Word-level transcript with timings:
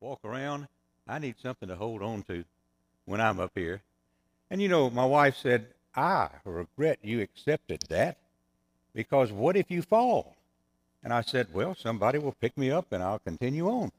walk 0.00 0.20
around. 0.24 0.66
I 1.06 1.18
need 1.18 1.34
something 1.42 1.68
to 1.68 1.76
hold 1.76 2.02
on 2.02 2.22
to 2.22 2.44
when 3.04 3.20
I'm 3.20 3.38
up 3.38 3.52
here. 3.54 3.82
And 4.50 4.62
you 4.62 4.68
know, 4.68 4.88
my 4.88 5.04
wife 5.04 5.36
said, 5.36 5.66
I 5.94 6.28
regret 6.44 7.00
you 7.02 7.20
accepted 7.20 7.82
that 7.88 8.16
because 8.94 9.30
what 9.30 9.56
if 9.56 9.70
you 9.70 9.82
fall? 9.82 10.36
And 11.04 11.12
I 11.12 11.20
said, 11.20 11.48
Well, 11.52 11.74
somebody 11.74 12.18
will 12.18 12.32
pick 12.32 12.56
me 12.56 12.70
up 12.70 12.92
and 12.92 13.02
I'll 13.02 13.18
continue 13.18 13.68
on. 13.68 13.92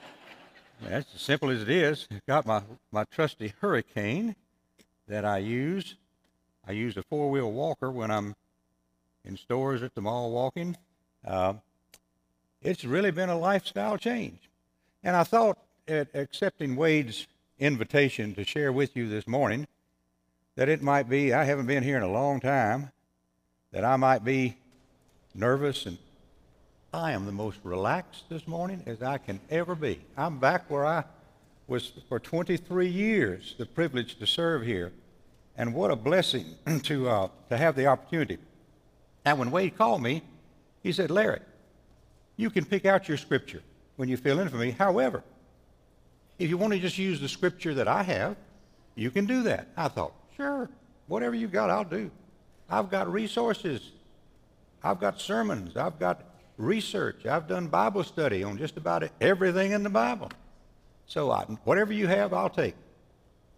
That's 0.82 1.14
as 1.14 1.22
simple 1.22 1.50
as 1.50 1.62
it 1.62 1.70
is. 1.70 2.08
Got 2.26 2.44
my, 2.44 2.62
my 2.92 3.04
trusty 3.04 3.54
HurryCane 3.62 4.34
that 5.08 5.24
I 5.24 5.38
use. 5.38 5.94
I 6.68 6.72
use 6.72 6.96
a 6.96 7.02
four 7.04 7.30
wheel 7.30 7.50
walker 7.50 7.90
when 7.90 8.10
I'm 8.10 8.34
in 9.24 9.36
stores 9.38 9.82
at 9.82 9.94
the 9.94 10.02
mall 10.02 10.30
walking. 10.30 10.76
Uh, 11.26 11.54
it's 12.60 12.84
really 12.84 13.10
been 13.10 13.30
a 13.30 13.38
lifestyle 13.38 13.96
change. 13.96 14.40
And 15.06 15.14
I 15.14 15.22
thought, 15.22 15.56
at 15.86 16.08
accepting 16.14 16.74
Wade's 16.74 17.28
invitation 17.60 18.34
to 18.34 18.42
share 18.42 18.72
with 18.72 18.96
you 18.96 19.08
this 19.08 19.28
morning, 19.28 19.68
that 20.56 20.68
it 20.68 20.82
might 20.82 21.08
be, 21.08 21.32
I 21.32 21.44
haven't 21.44 21.66
been 21.66 21.84
here 21.84 21.96
in 21.96 22.02
a 22.02 22.10
long 22.10 22.40
time, 22.40 22.90
that 23.70 23.84
I 23.84 23.94
might 23.94 24.24
be 24.24 24.56
nervous 25.32 25.86
and 25.86 25.96
I 26.92 27.12
am 27.12 27.24
the 27.24 27.30
most 27.30 27.60
relaxed 27.62 28.24
this 28.28 28.48
morning 28.48 28.82
as 28.84 29.00
I 29.00 29.18
can 29.18 29.38
ever 29.48 29.76
be. 29.76 30.00
I'm 30.16 30.40
back 30.40 30.68
where 30.68 30.84
I 30.84 31.04
was 31.68 31.92
for 32.08 32.18
23 32.18 32.88
years, 32.88 33.54
the 33.58 33.66
privilege 33.66 34.18
to 34.18 34.26
serve 34.26 34.64
here. 34.64 34.90
And 35.56 35.72
what 35.72 35.92
a 35.92 35.96
blessing 35.96 36.46
to, 36.82 37.08
uh, 37.08 37.28
to 37.48 37.56
have 37.56 37.76
the 37.76 37.86
opportunity. 37.86 38.38
And 39.24 39.38
when 39.38 39.52
Wade 39.52 39.78
called 39.78 40.02
me, 40.02 40.24
he 40.82 40.90
said, 40.90 41.12
Larry, 41.12 41.42
you 42.36 42.50
can 42.50 42.64
pick 42.64 42.84
out 42.84 43.06
your 43.06 43.18
scripture 43.18 43.62
when 43.96 44.08
you 44.08 44.16
fill 44.16 44.40
in 44.40 44.48
for 44.48 44.56
me. 44.56 44.70
However, 44.70 45.22
if 46.38 46.48
you 46.48 46.56
want 46.58 46.72
to 46.74 46.78
just 46.78 46.98
use 46.98 47.20
the 47.20 47.28
scripture 47.28 47.74
that 47.74 47.88
I 47.88 48.02
have, 48.02 48.36
you 48.94 49.10
can 49.10 49.26
do 49.26 49.42
that. 49.44 49.68
I 49.76 49.88
thought, 49.88 50.12
sure, 50.36 50.68
whatever 51.06 51.34
you 51.34 51.48
got, 51.48 51.70
I'll 51.70 51.84
do. 51.84 52.10
I've 52.68 52.90
got 52.90 53.10
resources. 53.10 53.92
I've 54.82 55.00
got 55.00 55.20
sermons. 55.20 55.76
I've 55.76 55.98
got 55.98 56.24
research. 56.56 57.26
I've 57.26 57.46
done 57.48 57.68
Bible 57.68 58.04
study 58.04 58.42
on 58.42 58.58
just 58.58 58.76
about 58.76 59.08
everything 59.20 59.72
in 59.72 59.82
the 59.82 59.90
Bible. 59.90 60.30
So 61.06 61.30
I, 61.30 61.44
whatever 61.64 61.92
you 61.92 62.06
have, 62.06 62.32
I'll 62.32 62.50
take. 62.50 62.74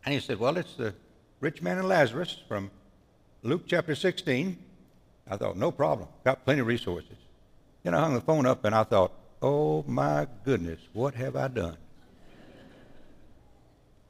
And 0.05 0.15
he 0.15 0.21
said, 0.21 0.39
well, 0.39 0.57
it's 0.57 0.75
the 0.75 0.95
rich 1.41 1.63
man 1.63 1.79
and 1.79 1.89
Lazarus 1.89 2.39
from 2.47 2.71
Luke 3.43 3.63
chapter 3.67 3.95
16. 3.95 4.59
I 5.31 5.37
thought, 5.37 5.57
no 5.57 5.71
problem. 5.71 6.09
Got 6.25 6.45
plenty 6.45 6.61
of 6.61 6.67
resources. 6.67 7.17
Then 7.83 7.95
I 7.95 8.01
hung 8.01 8.15
the 8.15 8.21
phone 8.21 8.47
up 8.47 8.65
and 8.65 8.75
I 8.75 8.85
thought, 8.85 9.13
oh 9.43 9.85
my 9.87 10.27
goodness, 10.45 10.81
what 10.93 11.15
have 11.15 11.37
I 11.37 11.49
done? 11.49 11.77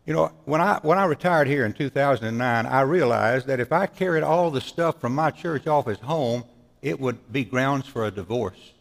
You 0.07 0.15
know, 0.15 0.33
when 0.47 0.63
I, 0.63 0.79
when 0.81 0.97
I 0.97 1.05
retired 1.05 1.49
here 1.49 1.67
in 1.67 1.75
2009, 1.75 2.65
I 2.65 2.81
realized 2.81 3.47
that 3.47 3.61
if 3.61 3.73
I 3.73 3.87
carried 3.87 4.23
all 4.23 4.51
the 4.51 4.61
stuff 4.61 5.01
from 5.01 5.15
my 5.15 5.31
church 5.31 5.67
office 5.67 5.99
home, 6.01 6.45
it 6.81 6.99
would 6.99 7.31
be 7.31 7.45
grounds 7.45 7.87
for 7.87 8.07
a 8.07 8.11
divorce. 8.11 8.73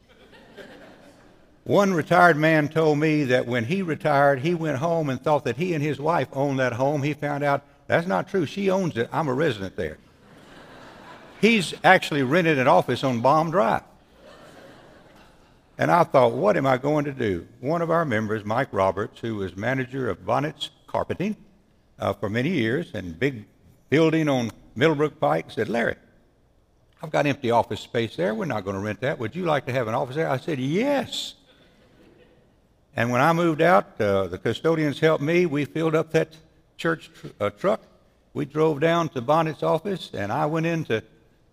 One 1.66 1.94
retired 1.94 2.38
man 2.38 2.70
told 2.70 2.98
me 2.98 3.26
that 3.26 3.46
when 3.46 3.66
he 3.66 3.82
retired, 3.82 4.40
he 4.40 4.54
went 4.54 4.78
home 4.78 5.10
and 5.10 5.22
thought 5.22 5.44
that 5.44 5.58
he 5.58 5.74
and 5.74 5.84
his 5.84 6.00
wife 6.00 6.30
owned 6.32 6.60
that 6.60 6.72
home. 6.72 7.04
He 7.04 7.14
found 7.14 7.44
out 7.44 7.62
that's 7.88 8.08
not 8.08 8.30
true. 8.30 8.46
She 8.46 8.70
owns 8.70 8.96
it. 8.96 9.10
I'm 9.12 9.28
a 9.28 9.34
resident 9.34 9.76
there. 9.76 9.98
He's 11.42 11.74
actually 11.84 12.24
rented 12.24 12.58
an 12.58 12.70
office 12.70 13.04
on 13.04 13.20
Baum 13.20 13.52
Drive. 13.52 13.84
And 15.78 15.92
I 15.92 16.04
thought, 16.04 16.32
what 16.32 16.58
am 16.58 16.66
I 16.66 16.78
going 16.78 17.06
to 17.06 17.12
do? 17.12 17.48
One 17.60 17.82
of 17.82 17.92
our 17.92 18.04
members, 18.04 18.44
Mike 18.44 18.70
Roberts, 18.72 19.20
who 19.20 19.36
was 19.36 19.56
manager 19.56 20.10
of 20.10 20.26
Bonnet's 20.26 20.72
Carpeting 20.88 21.36
uh, 22.00 22.14
for 22.14 22.30
many 22.30 22.50
years 22.50 22.92
and 22.94 23.20
big 23.20 23.46
building 23.90 24.28
on 24.28 24.52
Middlebrook 24.76 25.20
Pike, 25.20 25.52
said, 25.52 25.70
Larry, 25.70 25.96
I've 27.02 27.12
got 27.12 27.28
empty 27.28 27.52
office 27.52 27.80
space 27.80 28.16
there. 28.16 28.34
We're 28.34 28.46
not 28.46 28.64
going 28.64 28.76
to 28.76 28.82
rent 28.82 29.02
that. 29.02 29.20
Would 29.20 29.36
you 29.36 29.46
like 29.46 29.68
to 29.68 29.72
have 29.72 29.88
an 29.88 29.94
office 29.94 30.16
there? 30.16 30.30
I 30.30 30.38
said, 30.38 30.60
yes. 30.60 31.36
And 32.96 33.12
when 33.12 33.22
I 33.22 33.32
moved 33.34 33.62
out, 33.62 34.02
uh, 34.02 34.26
the 34.26 34.40
custodians 34.40 35.00
helped 35.00 35.24
me. 35.24 35.46
We 35.46 35.66
filled 35.66 35.94
up 35.94 36.12
that 36.14 36.36
church 36.78 37.12
tr- 37.14 37.28
uh, 37.40 37.50
truck. 37.52 37.82
We 38.34 38.46
drove 38.46 38.80
down 38.80 39.10
to 39.10 39.22
Bonnet's 39.22 39.62
office, 39.62 40.10
and 40.14 40.32
I 40.32 40.48
went 40.48 40.66
into 40.66 41.04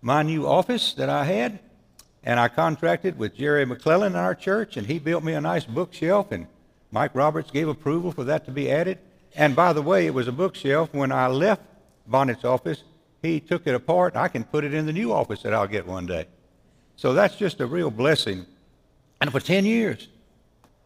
my 0.01 0.23
new 0.23 0.47
office 0.47 0.93
that 0.93 1.09
I 1.09 1.25
had, 1.25 1.59
and 2.25 2.39
I 2.39 2.47
contracted 2.47 3.19
with 3.19 3.35
Jerry 3.35 3.65
McClellan 3.65 4.13
in 4.13 4.17
our 4.17 4.33
church, 4.33 4.77
and 4.77 4.87
he 4.87 4.97
built 4.97 5.23
me 5.23 5.33
a 5.33 5.41
nice 5.41 5.63
bookshelf, 5.63 6.31
and 6.31 6.47
Mike 6.89 7.13
Roberts 7.13 7.51
gave 7.51 7.67
approval 7.67 8.11
for 8.11 8.23
that 8.23 8.45
to 8.45 8.51
be 8.51 8.71
added. 8.71 8.97
And 9.35 9.55
by 9.55 9.73
the 9.73 9.83
way, 9.83 10.07
it 10.07 10.13
was 10.13 10.27
a 10.27 10.31
bookshelf. 10.31 10.89
When 10.91 11.11
I 11.11 11.27
left 11.27 11.61
Bonnet's 12.07 12.43
office, 12.43 12.83
he 13.21 13.39
took 13.39 13.67
it 13.67 13.75
apart, 13.75 14.15
I 14.15 14.27
can 14.27 14.43
put 14.43 14.63
it 14.63 14.73
in 14.73 14.87
the 14.87 14.93
new 14.93 15.13
office 15.13 15.43
that 15.43 15.53
I'll 15.53 15.67
get 15.67 15.85
one 15.85 16.07
day. 16.07 16.25
So 16.95 17.13
that's 17.13 17.35
just 17.35 17.61
a 17.61 17.67
real 17.67 17.91
blessing. 17.91 18.45
And 19.21 19.31
for 19.31 19.39
10 19.39 19.65
years, 19.65 20.07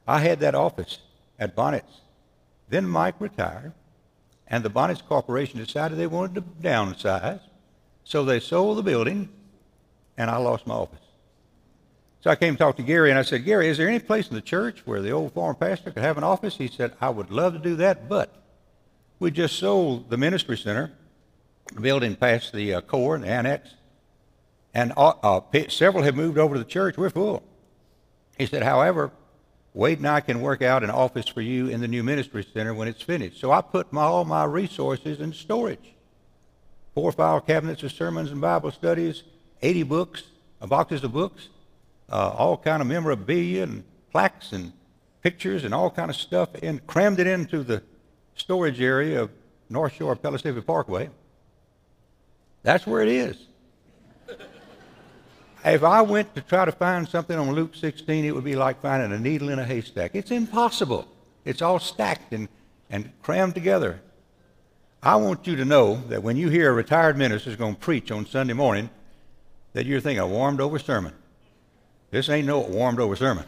I 0.08 0.20
had 0.20 0.42
that 0.42 0.56
office 0.56 1.00
at 1.38 1.56
Bonnet's. 1.56 2.02
Then 2.68 2.88
Mike 2.88 3.16
retired, 3.20 3.74
and 4.48 4.64
the 4.64 4.70
Bonnet's 4.70 5.02
Corporation 5.02 5.60
decided 5.60 5.98
they 5.98 6.08
wanted 6.08 6.36
to 6.36 6.42
downsize. 6.42 7.42
So 8.04 8.26
they 8.26 8.40
sold 8.40 8.78
the 8.78 8.84
building, 8.84 9.30
and 10.18 10.30
I 10.30 10.38
lost 10.38 10.68
my 10.68 10.76
office. 10.76 11.00
So 12.22 12.30
I 12.30 12.36
came 12.36 12.56
to 12.56 12.60
talk 12.60 12.76
to 12.76 12.84
Gary, 12.84 13.12
and 13.12 13.18
I 13.18 13.22
said, 13.22 13.46
Gary, 13.46 13.70
is 13.70 13.78
there 13.78 13.88
any 13.88 14.00
place 14.00 14.28
in 14.28 14.36
the 14.36 14.42
church 14.42 14.82
where 14.86 15.02
the 15.02 15.12
old 15.12 15.34
former 15.34 15.54
pastor 15.54 15.92
could 15.92 16.04
have 16.04 16.18
an 16.18 16.24
office? 16.24 16.58
He 16.58 16.68
said, 16.68 16.94
I 17.00 17.10
would 17.10 17.32
love 17.32 17.54
to 17.54 17.60
do 17.60 17.78
that, 17.78 18.10
but 18.10 18.36
we 19.20 19.32
just 19.32 19.58
sold 19.58 20.10
the 20.10 20.18
ministry 20.18 20.58
center, 20.58 20.92
building 21.80 22.16
past 22.16 22.52
the 22.52 22.74
uh, 22.74 22.82
core 22.82 23.16
and 23.16 23.24
the 23.24 23.30
annex, 23.30 23.70
and 24.74 24.92
uh, 24.98 25.14
uh, 25.24 25.42
several 25.70 26.04
have 26.04 26.16
moved 26.16 26.38
over 26.38 26.56
to 26.56 26.60
the 26.60 26.70
church. 26.70 26.98
We're 26.98 27.10
full. 27.10 27.42
He 28.38 28.46
said, 28.46 28.64
however, 28.64 29.12
Wade 29.74 30.00
and 30.00 30.08
I 30.08 30.20
can 30.20 30.42
work 30.42 30.62
out 30.62 30.84
an 30.84 30.90
office 30.90 31.28
for 31.28 31.42
you 31.42 31.68
in 31.68 31.80
the 31.80 31.88
new 31.88 32.04
ministry 32.04 32.46
center 32.54 32.74
when 32.74 32.90
it's 32.90 33.02
finished. 33.02 33.40
So 33.40 33.52
I 33.52 33.62
put 33.62 33.94
my, 33.94 34.04
all 34.04 34.26
my 34.26 34.44
resources 34.44 35.22
in 35.22 35.32
storage. 35.32 35.94
Four 36.96 37.14
file 37.14 37.40
cabinets 37.40 37.84
of 37.84 37.94
sermons 37.94 38.32
and 38.32 38.42
Bible 38.42 38.72
studies, 38.72 39.24
80 39.62 39.84
books, 39.84 40.24
boxes 40.62 41.04
of 41.04 41.14
books, 41.14 41.48
uh, 42.12 42.34
all 42.38 42.58
kind 42.58 42.82
of 42.82 42.88
memorabilia 42.88 43.64
and 43.64 43.84
plaques 44.12 44.52
and 44.52 44.74
pictures 45.22 45.64
and 45.64 45.74
all 45.74 45.90
kind 45.92 46.10
of 46.10 46.16
stuff, 46.16 46.50
and 46.64 46.86
crammed 46.88 47.20
it 47.20 47.28
into 47.28 47.64
the 47.64 47.84
storage 48.36 48.82
area 48.82 49.22
of 49.22 49.30
North 49.70 49.94
Shore 49.94 50.16
Pellissippi 50.16 50.62
Parkway. 50.62 51.10
That's 52.64 52.88
where 52.88 53.02
it 53.02 53.10
is. 53.10 53.38
If 55.64 55.84
I 55.84 56.02
went 56.02 56.34
to 56.36 56.42
try 56.42 56.64
to 56.66 56.72
find 56.72 57.08
something 57.08 57.38
on 57.38 57.52
Luke 57.52 57.76
16, 57.76 58.24
it 58.24 58.34
would 58.34 58.46
be 58.46 58.56
like 58.56 58.82
finding 58.82 59.12
a 59.12 59.20
needle 59.20 59.50
in 59.50 59.60
a 59.60 59.66
haystack. 59.66 60.12
It's 60.14 60.32
impossible. 60.32 61.06
It's 61.44 61.62
all 61.62 61.80
stacked 61.80 62.32
and, 62.32 62.48
and 62.90 63.12
crammed 63.22 63.56
together. 63.56 64.00
I 65.04 65.18
want 65.18 65.48
you 65.48 65.58
to 65.58 65.66
know 65.66 65.96
that 66.08 66.24
when 66.24 66.38
you 66.38 66.50
hear 66.50 66.70
a 66.70 66.74
retired 66.74 67.18
minister 67.18 67.50
is 67.50 67.56
going 67.58 67.76
to 67.76 67.80
preach 67.80 68.10
on 68.10 68.26
Sunday 68.26 68.54
morning, 68.54 68.90
that 69.74 69.86
you're 69.86 70.00
thinking 70.00 70.20
a 70.20 70.28
warmed 70.28 70.62
over 70.62 70.80
sermon. 70.80 71.14
This 72.12 72.30
ain't 72.30 72.48
no 72.48 72.60
warmed 72.60 73.00
over 73.00 73.16
sermon. 73.16 73.46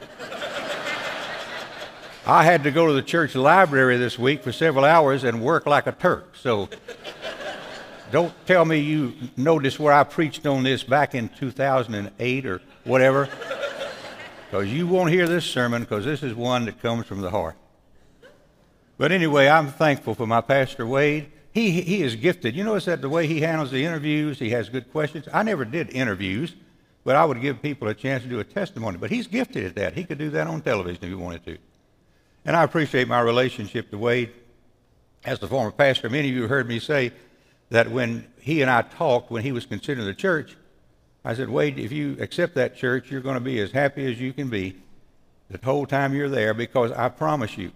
I 2.25 2.43
had 2.43 2.63
to 2.63 2.71
go 2.71 2.85
to 2.85 2.93
the 2.93 3.01
church 3.01 3.33
library 3.33 3.97
this 3.97 4.19
week 4.19 4.43
for 4.43 4.51
several 4.51 4.85
hours 4.85 5.23
and 5.23 5.41
work 5.41 5.65
like 5.65 5.87
a 5.87 5.91
Turk. 5.91 6.35
So 6.35 6.69
don't 8.11 8.33
tell 8.45 8.63
me 8.63 8.77
you 8.77 9.13
noticed 9.35 9.79
where 9.79 9.93
I 9.93 10.03
preached 10.03 10.45
on 10.45 10.63
this 10.63 10.83
back 10.83 11.15
in 11.15 11.29
2008 11.29 12.45
or 12.45 12.61
whatever, 12.83 13.27
because 14.45 14.71
you 14.71 14.85
won't 14.85 15.09
hear 15.09 15.27
this 15.27 15.45
sermon 15.45 15.81
because 15.81 16.05
this 16.05 16.21
is 16.21 16.35
one 16.35 16.65
that 16.65 16.79
comes 16.79 17.07
from 17.07 17.21
the 17.21 17.31
heart. 17.31 17.55
But 18.99 19.11
anyway, 19.11 19.47
I'm 19.47 19.67
thankful 19.69 20.13
for 20.13 20.27
my 20.27 20.41
pastor 20.41 20.85
Wade. 20.85 21.31
He, 21.53 21.81
he 21.81 22.03
is 22.03 22.15
gifted. 22.15 22.55
You 22.55 22.63
notice 22.63 22.85
that 22.85 23.01
the 23.01 23.09
way 23.09 23.25
he 23.25 23.41
handles 23.41 23.71
the 23.71 23.83
interviews, 23.83 24.37
he 24.37 24.51
has 24.51 24.69
good 24.69 24.91
questions. 24.91 25.27
I 25.33 25.41
never 25.41 25.65
did 25.65 25.89
interviews, 25.89 26.53
but 27.03 27.15
I 27.15 27.25
would 27.25 27.41
give 27.41 27.61
people 27.61 27.87
a 27.87 27.93
chance 27.93 28.23
to 28.23 28.29
do 28.29 28.39
a 28.39 28.43
testimony. 28.43 28.97
But 28.97 29.09
he's 29.09 29.27
gifted 29.27 29.65
at 29.65 29.75
that. 29.75 29.93
He 29.93 30.03
could 30.03 30.17
do 30.17 30.29
that 30.31 30.47
on 30.47 30.61
television 30.61 31.03
if 31.03 31.09
he 31.09 31.15
wanted 31.15 31.45
to. 31.45 31.57
And 32.45 32.55
I 32.55 32.63
appreciate 32.63 33.07
my 33.07 33.19
relationship 33.21 33.89
to 33.91 33.97
Wade. 33.97 34.31
As 35.23 35.39
the 35.39 35.47
former 35.47 35.71
pastor, 35.71 36.09
many 36.09 36.29
of 36.29 36.35
you 36.35 36.47
heard 36.47 36.67
me 36.67 36.79
say, 36.79 37.11
that 37.71 37.89
when 37.89 38.27
he 38.39 38.61
and 38.61 38.69
I 38.69 38.81
talked, 38.83 39.31
when 39.31 39.43
he 39.43 39.51
was 39.51 39.65
considering 39.65 40.05
the 40.05 40.13
church, 40.13 40.57
I 41.23 41.33
said, 41.33 41.49
Wade, 41.49 41.79
if 41.79 41.91
you 41.91 42.17
accept 42.19 42.55
that 42.55 42.75
church, 42.75 43.09
you're 43.09 43.21
going 43.21 43.35
to 43.35 43.41
be 43.41 43.59
as 43.59 43.71
happy 43.71 44.11
as 44.11 44.19
you 44.19 44.33
can 44.33 44.49
be 44.49 44.75
the 45.49 45.59
whole 45.63 45.85
time 45.85 46.13
you're 46.13 46.29
there 46.29 46.53
because 46.53 46.91
I 46.91 47.09
promise 47.09 47.57
you, 47.57 47.71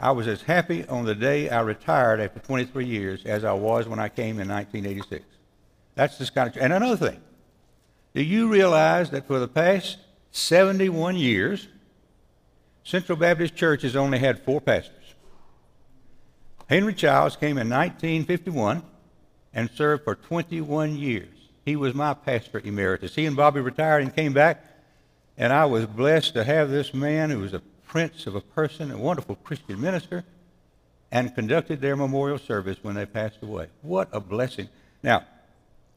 I 0.00 0.10
was 0.12 0.28
as 0.28 0.42
happy 0.42 0.86
on 0.86 1.04
the 1.04 1.14
day 1.14 1.48
I 1.48 1.60
retired 1.60 2.20
after 2.20 2.40
23 2.40 2.84
years 2.84 3.24
as 3.24 3.44
I 3.44 3.52
was 3.52 3.88
when 3.88 3.98
I 3.98 4.08
came 4.08 4.40
in 4.40 4.48
1986. 4.48 5.24
That's 5.94 6.18
this 6.18 6.30
kind 6.30 6.48
of. 6.48 6.56
And 6.56 6.72
another 6.72 6.96
thing, 6.96 7.20
do 8.18 8.24
you 8.24 8.48
realize 8.48 9.10
that 9.10 9.28
for 9.28 9.38
the 9.38 9.46
past 9.46 9.96
71 10.32 11.14
years, 11.14 11.68
Central 12.82 13.16
Baptist 13.16 13.54
Church 13.54 13.82
has 13.82 13.94
only 13.94 14.18
had 14.18 14.42
four 14.42 14.60
pastors. 14.60 15.14
Henry 16.68 16.94
Childs 16.94 17.36
came 17.36 17.58
in 17.58 17.68
1951 17.68 18.82
and 19.54 19.70
served 19.70 20.02
for 20.02 20.16
21 20.16 20.96
years. 20.96 21.28
He 21.64 21.76
was 21.76 21.94
my 21.94 22.12
pastor 22.12 22.60
emeritus. 22.64 23.14
He 23.14 23.24
and 23.24 23.36
Bobby 23.36 23.60
retired 23.60 24.02
and 24.02 24.12
came 24.12 24.32
back, 24.32 24.64
and 25.36 25.52
I 25.52 25.66
was 25.66 25.86
blessed 25.86 26.34
to 26.34 26.42
have 26.42 26.70
this 26.70 26.92
man 26.92 27.30
who 27.30 27.38
was 27.38 27.54
a 27.54 27.62
prince 27.86 28.26
of 28.26 28.34
a 28.34 28.40
person, 28.40 28.90
a 28.90 28.98
wonderful 28.98 29.36
Christian 29.36 29.80
minister, 29.80 30.24
and 31.12 31.36
conducted 31.36 31.80
their 31.80 31.94
memorial 31.94 32.38
service 32.38 32.78
when 32.82 32.96
they 32.96 33.06
passed 33.06 33.38
away. 33.42 33.68
What 33.82 34.08
a 34.10 34.18
blessing. 34.18 34.70
Now, 35.04 35.24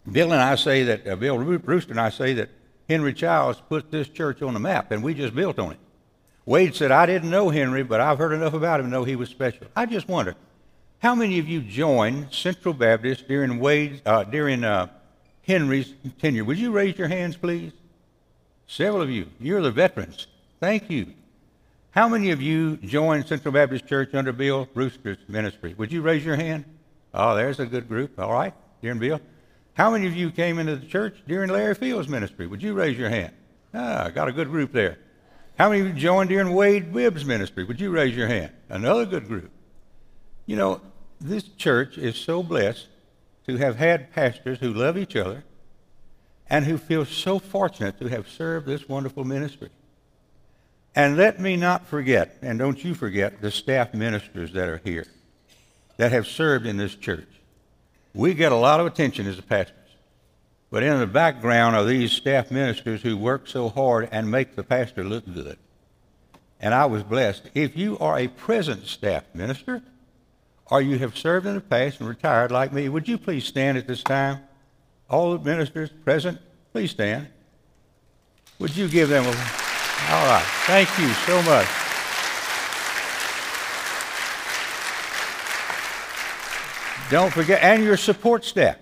Bill 0.09 0.31
and 0.31 0.41
I 0.41 0.55
say 0.55 0.83
that, 0.83 1.07
uh, 1.07 1.15
Bill 1.15 1.57
Brewster 1.59 1.91
and 1.91 1.99
I 1.99 2.09
say 2.09 2.33
that 2.33 2.49
Henry 2.89 3.13
Childs 3.13 3.61
put 3.69 3.91
this 3.91 4.07
church 4.07 4.41
on 4.41 4.53
the 4.53 4.59
map, 4.59 4.91
and 4.91 5.03
we 5.03 5.13
just 5.13 5.35
built 5.35 5.59
on 5.59 5.73
it. 5.73 5.79
Wade 6.45 6.75
said, 6.75 6.91
I 6.91 7.05
didn't 7.05 7.29
know 7.29 7.49
Henry, 7.49 7.83
but 7.83 8.01
I've 8.01 8.17
heard 8.17 8.33
enough 8.33 8.53
about 8.53 8.79
him 8.79 8.87
to 8.87 8.91
know 8.91 9.03
he 9.03 9.15
was 9.15 9.29
special. 9.29 9.67
I 9.75 9.85
just 9.85 10.07
wonder, 10.07 10.35
how 10.99 11.15
many 11.15 11.39
of 11.39 11.47
you 11.47 11.61
joined 11.61 12.33
Central 12.33 12.73
Baptist 12.73 13.27
during 13.27 13.59
Wade, 13.59 14.01
uh, 14.05 14.23
during 14.23 14.63
uh, 14.63 14.87
Henry's 15.43 15.93
tenure? 16.19 16.43
Would 16.43 16.57
you 16.57 16.71
raise 16.71 16.97
your 16.97 17.07
hands, 17.07 17.37
please? 17.37 17.71
Several 18.67 19.01
of 19.01 19.09
you. 19.09 19.27
You're 19.39 19.61
the 19.61 19.71
veterans. 19.71 20.27
Thank 20.59 20.89
you. 20.89 21.13
How 21.91 22.07
many 22.07 22.31
of 22.31 22.41
you 22.41 22.77
joined 22.77 23.27
Central 23.27 23.53
Baptist 23.53 23.85
Church 23.85 24.13
under 24.13 24.31
Bill 24.31 24.67
Brewster's 24.73 25.17
ministry? 25.27 25.75
Would 25.77 25.91
you 25.91 26.01
raise 26.01 26.25
your 26.25 26.37
hand? 26.37 26.65
Oh, 27.13 27.35
there's 27.35 27.59
a 27.59 27.65
good 27.65 27.87
group. 27.87 28.19
All 28.19 28.31
right, 28.31 28.53
during 28.81 28.97
Bill. 28.97 29.19
How 29.73 29.91
many 29.91 30.07
of 30.07 30.15
you 30.15 30.31
came 30.31 30.59
into 30.59 30.75
the 30.75 30.85
church 30.85 31.17
during 31.27 31.49
Larry 31.49 31.75
Field's 31.75 32.09
ministry? 32.09 32.47
Would 32.47 32.61
you 32.61 32.73
raise 32.73 32.97
your 32.97 33.09
hand? 33.09 33.33
Ah, 33.73 34.09
got 34.09 34.27
a 34.27 34.33
good 34.33 34.49
group 34.49 34.71
there. 34.71 34.97
How 35.57 35.69
many 35.69 35.81
of 35.81 35.87
you 35.87 35.93
joined 35.93 36.29
during 36.29 36.53
Wade 36.53 36.93
Bibb's 36.93 37.23
ministry? 37.23 37.63
Would 37.63 37.79
you 37.79 37.91
raise 37.91 38.15
your 38.15 38.27
hand? 38.27 38.51
Another 38.69 39.05
good 39.05 39.27
group. 39.27 39.51
You 40.45 40.55
know, 40.55 40.81
this 41.19 41.43
church 41.43 41.97
is 41.97 42.15
so 42.15 42.43
blessed 42.43 42.87
to 43.47 43.57
have 43.57 43.77
had 43.77 44.11
pastors 44.11 44.59
who 44.59 44.73
love 44.73 44.97
each 44.97 45.15
other 45.15 45.43
and 46.49 46.65
who 46.65 46.77
feel 46.77 47.05
so 47.05 47.39
fortunate 47.39 47.99
to 47.99 48.07
have 48.07 48.27
served 48.27 48.67
this 48.67 48.89
wonderful 48.89 49.23
ministry. 49.23 49.69
And 50.93 51.15
let 51.15 51.39
me 51.39 51.55
not 51.55 51.87
forget, 51.87 52.37
and 52.41 52.59
don't 52.59 52.83
you 52.83 52.93
forget, 52.93 53.41
the 53.41 53.51
staff 53.51 53.93
ministers 53.93 54.51
that 54.53 54.67
are 54.67 54.81
here 54.83 55.05
that 55.97 56.11
have 56.11 56.27
served 56.27 56.65
in 56.65 56.77
this 56.77 56.95
church. 56.95 57.29
We 58.13 58.33
get 58.33 58.51
a 58.51 58.57
lot 58.57 58.79
of 58.79 58.85
attention 58.85 59.27
as 59.27 59.37
the 59.37 59.41
pastors. 59.41 59.75
But 60.69 60.83
in 60.83 60.99
the 60.99 61.07
background 61.07 61.75
are 61.75 61.83
these 61.83 62.11
staff 62.11 62.49
ministers 62.49 63.01
who 63.01 63.17
work 63.17 63.47
so 63.47 63.69
hard 63.69 64.07
and 64.11 64.31
make 64.31 64.55
the 64.55 64.63
pastor 64.63 65.03
look 65.03 65.25
good. 65.25 65.57
And 66.59 66.73
I 66.73 66.85
was 66.85 67.03
blessed. 67.03 67.49
If 67.53 67.75
you 67.75 67.97
are 67.99 68.17
a 68.17 68.27
present 68.27 68.85
staff 68.87 69.23
minister, 69.33 69.81
or 70.67 70.81
you 70.81 70.97
have 70.99 71.17
served 71.17 71.45
in 71.45 71.55
the 71.55 71.61
past 71.61 71.99
and 71.99 72.07
retired 72.07 72.51
like 72.51 72.71
me, 72.71 72.87
would 72.87 73.07
you 73.07 73.17
please 73.17 73.45
stand 73.45 73.77
at 73.77 73.87
this 73.87 74.03
time? 74.03 74.39
All 75.09 75.37
the 75.37 75.43
ministers 75.43 75.89
present, 76.05 76.39
please 76.71 76.91
stand. 76.91 77.27
Would 78.59 78.77
you 78.77 78.87
give 78.87 79.09
them 79.09 79.25
a. 79.25 79.27
All 79.27 80.25
right. 80.27 80.45
Thank 80.65 80.89
you 80.97 81.09
so 81.09 81.41
much. 81.43 81.80
Don't 87.11 87.33
forget, 87.33 87.61
and 87.61 87.83
your 87.83 87.97
support 87.97 88.45
staff. 88.45 88.77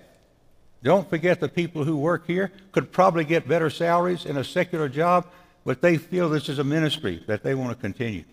Don't 0.84 1.10
forget 1.10 1.40
the 1.40 1.50
people 1.50 1.84
who 1.84 1.98
work 1.98 2.28
here 2.28 2.52
could 2.72 2.92
probably 2.92 3.26
get 3.26 3.48
better 3.48 3.72
salaries 3.72 4.24
in 4.24 4.38
a 4.38 4.44
secular 4.44 4.88
job, 4.88 5.26
but 5.66 5.82
they 5.82 5.98
feel 5.98 6.30
this 6.30 6.48
is 6.48 6.60
a 6.60 6.64
ministry 6.64 7.24
that 7.26 7.42
they 7.42 7.56
want 7.56 7.72
to 7.72 7.76
continue. 7.76 8.24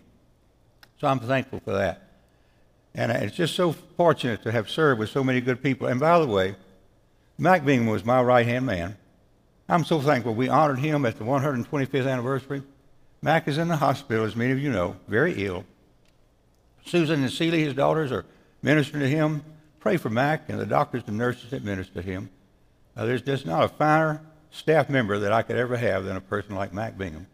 So 1.01 1.07
I'm 1.07 1.19
thankful 1.19 1.61
for 1.61 1.73
that. 1.73 2.03
And 2.93 3.11
it's 3.11 3.35
just 3.35 3.55
so 3.55 3.71
fortunate 3.71 4.43
to 4.43 4.51
have 4.51 4.69
served 4.69 4.99
with 4.99 5.09
so 5.09 5.23
many 5.23 5.41
good 5.41 5.63
people. 5.63 5.87
And 5.87 5.99
by 5.99 6.19
the 6.19 6.27
way, 6.27 6.55
Mac 7.39 7.65
Bingham 7.65 7.87
was 7.87 8.05
my 8.05 8.21
right 8.21 8.45
hand 8.45 8.67
man. 8.67 8.97
I'm 9.67 9.83
so 9.83 9.99
thankful. 9.99 10.35
We 10.35 10.47
honored 10.47 10.79
him 10.79 11.07
at 11.07 11.17
the 11.17 11.23
125th 11.23 12.09
anniversary. 12.09 12.61
Mac 13.23 13.47
is 13.47 13.57
in 13.57 13.67
the 13.67 13.77
hospital, 13.77 14.25
as 14.25 14.35
many 14.35 14.51
of 14.51 14.59
you 14.59 14.71
know, 14.71 14.95
very 15.07 15.43
ill. 15.43 15.65
Susan 16.85 17.23
and 17.23 17.31
Celie, 17.31 17.63
his 17.63 17.73
daughters, 17.73 18.11
are 18.11 18.25
ministering 18.61 19.01
to 19.01 19.09
him. 19.09 19.43
Pray 19.87 19.95
for 19.95 20.09
Mac 20.09 20.49
and 20.49 20.59
the 20.59 20.65
doctors 20.65 21.03
and 21.07 21.17
nurses 21.17 21.51
that 21.51 21.63
minister 21.63 21.93
to 21.93 22.01
him. 22.01 22.29
Uh, 22.97 23.05
there's 23.05 23.21
just 23.21 23.45
not 23.45 23.63
a 23.63 23.69
finer 23.69 24.21
staff 24.51 24.89
member 24.89 25.17
that 25.17 25.31
I 25.31 25.43
could 25.43 25.55
ever 25.55 25.77
have 25.77 26.03
than 26.03 26.17
a 26.17 26.19
person 26.19 26.55
like 26.55 26.73
Mac 26.73 26.97
Bingham. 26.97 27.25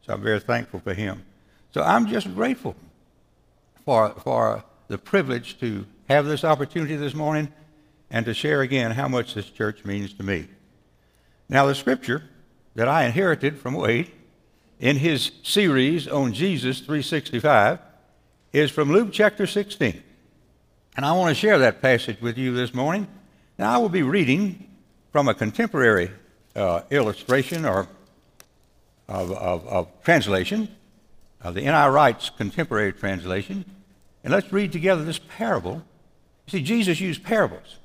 So 0.00 0.14
I'm 0.14 0.22
very 0.22 0.40
thankful 0.40 0.80
for 0.80 0.94
him. 0.94 1.22
So 1.70 1.82
I'm 1.82 2.06
just 2.06 2.34
grateful 2.34 2.76
for, 3.84 4.14
for 4.24 4.64
the 4.86 4.96
privilege 4.96 5.60
to 5.60 5.84
have 6.08 6.24
this 6.24 6.44
opportunity 6.44 6.96
this 6.96 7.12
morning 7.12 7.52
and 8.10 8.24
to 8.24 8.32
share 8.32 8.62
again 8.62 8.92
how 8.92 9.08
much 9.08 9.34
this 9.34 9.50
church 9.50 9.84
means 9.84 10.14
to 10.14 10.22
me. 10.22 10.48
Now, 11.46 11.66
the 11.66 11.74
scripture 11.74 12.22
that 12.74 12.88
I 12.88 13.04
inherited 13.04 13.58
from 13.58 13.74
Wade 13.74 14.10
in 14.80 14.96
his 14.96 15.30
series 15.42 16.08
on 16.08 16.32
Jesus 16.32 16.78
365 16.78 17.80
is 18.54 18.70
from 18.70 18.90
Luke 18.90 19.10
chapter 19.12 19.46
16. 19.46 20.04
And 20.98 21.06
I 21.06 21.12
want 21.12 21.28
to 21.28 21.40
share 21.40 21.60
that 21.60 21.80
passage 21.80 22.20
with 22.20 22.36
you 22.36 22.52
this 22.52 22.74
morning. 22.74 23.06
Now, 23.56 23.72
I 23.72 23.78
will 23.78 23.88
be 23.88 24.02
reading 24.02 24.68
from 25.12 25.28
a 25.28 25.34
contemporary 25.34 26.10
uh, 26.56 26.80
illustration 26.90 27.64
or 27.64 27.86
of, 29.08 29.30
of, 29.30 29.64
of 29.68 30.02
translation, 30.02 30.68
of 31.40 31.54
the 31.54 31.62
N.T. 31.62 31.94
Wright's 31.94 32.30
contemporary 32.30 32.92
translation. 32.92 33.64
And 34.24 34.32
let's 34.32 34.52
read 34.52 34.72
together 34.72 35.04
this 35.04 35.20
parable. 35.20 35.84
You 36.46 36.58
see, 36.58 36.62
Jesus 36.64 37.00
used 37.00 37.22
parables, 37.22 37.76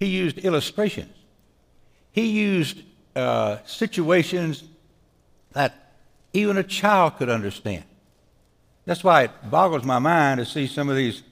he 0.00 0.06
used 0.06 0.38
illustrations, 0.38 1.14
he 2.10 2.26
used 2.26 2.82
uh, 3.14 3.58
situations 3.66 4.64
that 5.52 5.92
even 6.32 6.56
a 6.56 6.64
child 6.64 7.18
could 7.18 7.28
understand. 7.28 7.84
That's 8.84 9.04
why 9.04 9.22
it 9.22 9.30
boggles 9.48 9.84
my 9.84 10.00
mind 10.00 10.38
to 10.40 10.44
see 10.44 10.66
some 10.66 10.88
of 10.88 10.96
these 10.96 11.22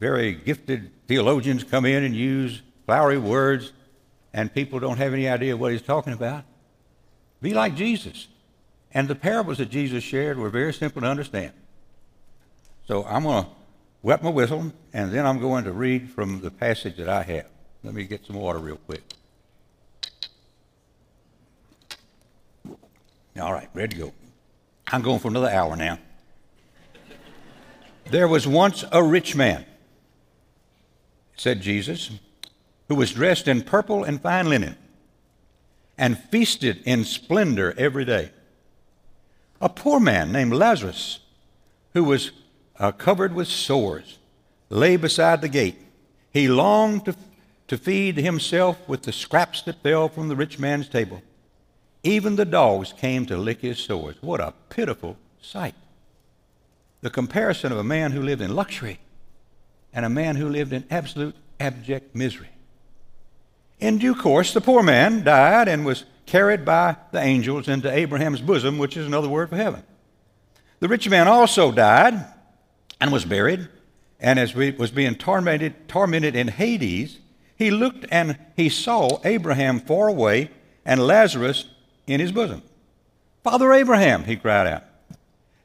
very 0.00 0.32
gifted 0.32 0.90
theologians 1.06 1.64
come 1.64 1.84
in 1.84 2.04
and 2.04 2.14
use 2.14 2.62
flowery 2.86 3.18
words, 3.18 3.72
and 4.32 4.52
people 4.52 4.78
don't 4.78 4.98
have 4.98 5.12
any 5.12 5.28
idea 5.28 5.56
what 5.56 5.72
he's 5.72 5.82
talking 5.82 6.12
about. 6.12 6.44
Be 7.40 7.54
like 7.54 7.74
Jesus. 7.74 8.28
And 8.92 9.08
the 9.08 9.14
parables 9.14 9.58
that 9.58 9.70
Jesus 9.70 10.02
shared 10.02 10.38
were 10.38 10.50
very 10.50 10.72
simple 10.72 11.02
to 11.02 11.08
understand. 11.08 11.52
So 12.86 13.04
I'm 13.04 13.24
going 13.24 13.44
to 13.44 13.50
wet 14.02 14.22
my 14.22 14.30
whistle, 14.30 14.72
and 14.92 15.12
then 15.12 15.26
I'm 15.26 15.38
going 15.38 15.64
to 15.64 15.72
read 15.72 16.10
from 16.10 16.40
the 16.40 16.50
passage 16.50 16.96
that 16.96 17.08
I 17.08 17.22
have. 17.22 17.46
Let 17.82 17.94
me 17.94 18.04
get 18.04 18.24
some 18.24 18.36
water 18.36 18.58
real 18.58 18.76
quick. 18.76 19.02
All 23.40 23.52
right, 23.52 23.68
ready 23.74 23.96
to 23.96 24.02
go. 24.04 24.12
I'm 24.90 25.02
going 25.02 25.20
for 25.20 25.28
another 25.28 25.50
hour 25.50 25.76
now. 25.76 25.98
There 28.06 28.26
was 28.26 28.48
once 28.48 28.84
a 28.90 29.02
rich 29.02 29.36
man, 29.36 29.66
said 31.38 31.60
Jesus, 31.60 32.10
who 32.88 32.94
was 32.94 33.12
dressed 33.12 33.48
in 33.48 33.62
purple 33.62 34.04
and 34.04 34.20
fine 34.20 34.48
linen 34.48 34.76
and 35.96 36.18
feasted 36.18 36.82
in 36.84 37.04
splendor 37.04 37.74
every 37.78 38.04
day. 38.04 38.30
A 39.60 39.68
poor 39.68 39.98
man 39.98 40.30
named 40.32 40.52
Lazarus, 40.52 41.20
who 41.94 42.04
was 42.04 42.30
uh, 42.78 42.92
covered 42.92 43.34
with 43.34 43.48
sores, 43.48 44.18
lay 44.68 44.96
beside 44.96 45.40
the 45.40 45.48
gate. 45.48 45.78
He 46.32 46.48
longed 46.48 47.06
to, 47.06 47.16
to 47.66 47.76
feed 47.76 48.16
himself 48.16 48.88
with 48.88 49.02
the 49.02 49.12
scraps 49.12 49.62
that 49.62 49.82
fell 49.82 50.08
from 50.08 50.28
the 50.28 50.36
rich 50.36 50.58
man's 50.58 50.88
table. 50.88 51.22
Even 52.04 52.36
the 52.36 52.44
dogs 52.44 52.92
came 52.92 53.26
to 53.26 53.36
lick 53.36 53.60
his 53.60 53.78
sores. 53.78 54.16
What 54.20 54.40
a 54.40 54.54
pitiful 54.68 55.16
sight. 55.40 55.74
The 57.00 57.10
comparison 57.10 57.72
of 57.72 57.78
a 57.78 57.84
man 57.84 58.12
who 58.12 58.22
lived 58.22 58.42
in 58.42 58.54
luxury 58.54 59.00
and 59.98 60.06
a 60.06 60.08
man 60.08 60.36
who 60.36 60.48
lived 60.48 60.72
in 60.72 60.84
absolute 60.92 61.34
abject 61.58 62.14
misery. 62.14 62.50
In 63.80 63.98
due 63.98 64.14
course, 64.14 64.54
the 64.54 64.60
poor 64.60 64.80
man 64.80 65.24
died 65.24 65.66
and 65.66 65.84
was 65.84 66.04
carried 66.24 66.64
by 66.64 66.94
the 67.10 67.18
angels 67.18 67.66
into 67.66 67.90
Abraham's 67.90 68.40
bosom, 68.40 68.78
which 68.78 68.96
is 68.96 69.08
another 69.08 69.28
word 69.28 69.50
for 69.50 69.56
heaven. 69.56 69.82
The 70.78 70.86
rich 70.86 71.08
man 71.08 71.26
also 71.26 71.72
died 71.72 72.24
and 73.00 73.10
was 73.10 73.24
buried, 73.24 73.66
and 74.20 74.38
as 74.38 74.52
he 74.52 74.70
was 74.70 74.92
being 74.92 75.16
tormented, 75.16 75.88
tormented 75.88 76.36
in 76.36 76.46
Hades, 76.46 77.18
he 77.56 77.72
looked 77.72 78.06
and 78.08 78.38
he 78.54 78.68
saw 78.68 79.18
Abraham 79.24 79.80
far 79.80 80.06
away 80.06 80.52
and 80.84 81.04
Lazarus 81.04 81.64
in 82.06 82.20
his 82.20 82.30
bosom. 82.30 82.62
Father 83.42 83.72
Abraham, 83.72 84.22
he 84.22 84.36
cried 84.36 84.68
out, 84.68 84.84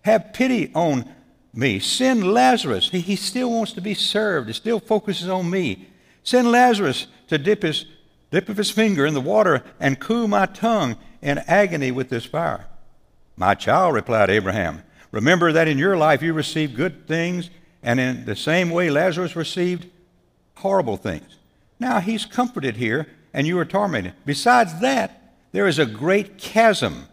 have 0.02 0.34
pity 0.34 0.72
on 0.74 1.08
me. 1.54 1.80
Send 1.80 2.24
Lazarus. 2.34 2.90
He, 2.90 3.00
he 3.00 3.16
still 3.16 3.52
wants 3.52 3.74
to 3.74 3.82
be 3.82 3.94
served. 3.94 4.48
He 4.48 4.54
still 4.54 4.80
focuses 4.80 5.30
on 5.30 5.50
me. 5.50 5.88
Send 6.24 6.52
Lazarus 6.52 7.08
to 7.28 7.38
dip 7.38 7.64
his 7.64 7.86
dip 8.32 8.50
of 8.50 8.58
his 8.58 8.72
finger 8.72 9.06
in 9.06 9.14
the 9.14 9.22
water 9.22 9.64
and 9.80 10.00
cool 10.00 10.28
my 10.28 10.48
tongue 10.48 10.98
in 11.22 11.38
agony 11.40 11.92
with 11.92 12.10
this 12.10 12.26
fire. 12.26 12.66
My 13.38 13.54
child, 13.54 13.94
replied 13.94 14.32
Abraham, 14.32 14.84
Remember 15.12 15.52
that 15.52 15.68
in 15.68 15.78
your 15.78 15.96
life 15.96 16.24
you 16.24 16.34
received 16.34 16.76
good 16.76 17.08
things, 17.08 17.52
and 17.84 18.00
in 18.00 18.26
the 18.26 18.36
same 18.36 18.72
way 18.72 18.90
Lazarus 18.90 19.36
received 19.36 19.88
horrible 20.56 20.98
things. 20.98 21.38
Now 21.80 22.00
he's 22.00 22.26
comforted 22.26 22.78
here, 22.78 23.08
and 23.34 23.46
you 23.46 23.60
are 23.60 23.66
tormented. 23.66 24.14
Besides 24.26 24.80
that, 24.80 25.36
there 25.52 25.68
is 25.68 25.78
a 25.78 25.86
great 25.86 26.40
chasm 26.40 27.08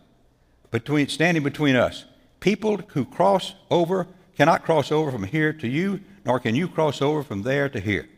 between, 0.71 1.09
standing 1.09 1.43
between 1.43 1.77
us. 1.77 2.07
People 2.41 2.81
who 2.89 3.05
cross 3.05 3.55
over 3.71 4.07
cannot 4.41 4.65
cross 4.65 4.91
over 4.91 5.13
from 5.13 5.25
here 5.25 5.53
to 5.53 5.69
you, 5.69 6.01
nor 6.25 6.41
can 6.41 6.55
you 6.55 6.67
cross 6.67 7.03
over 7.03 7.23
from 7.23 7.43
there 7.43 7.69
to 7.69 7.79
here. 7.79 8.09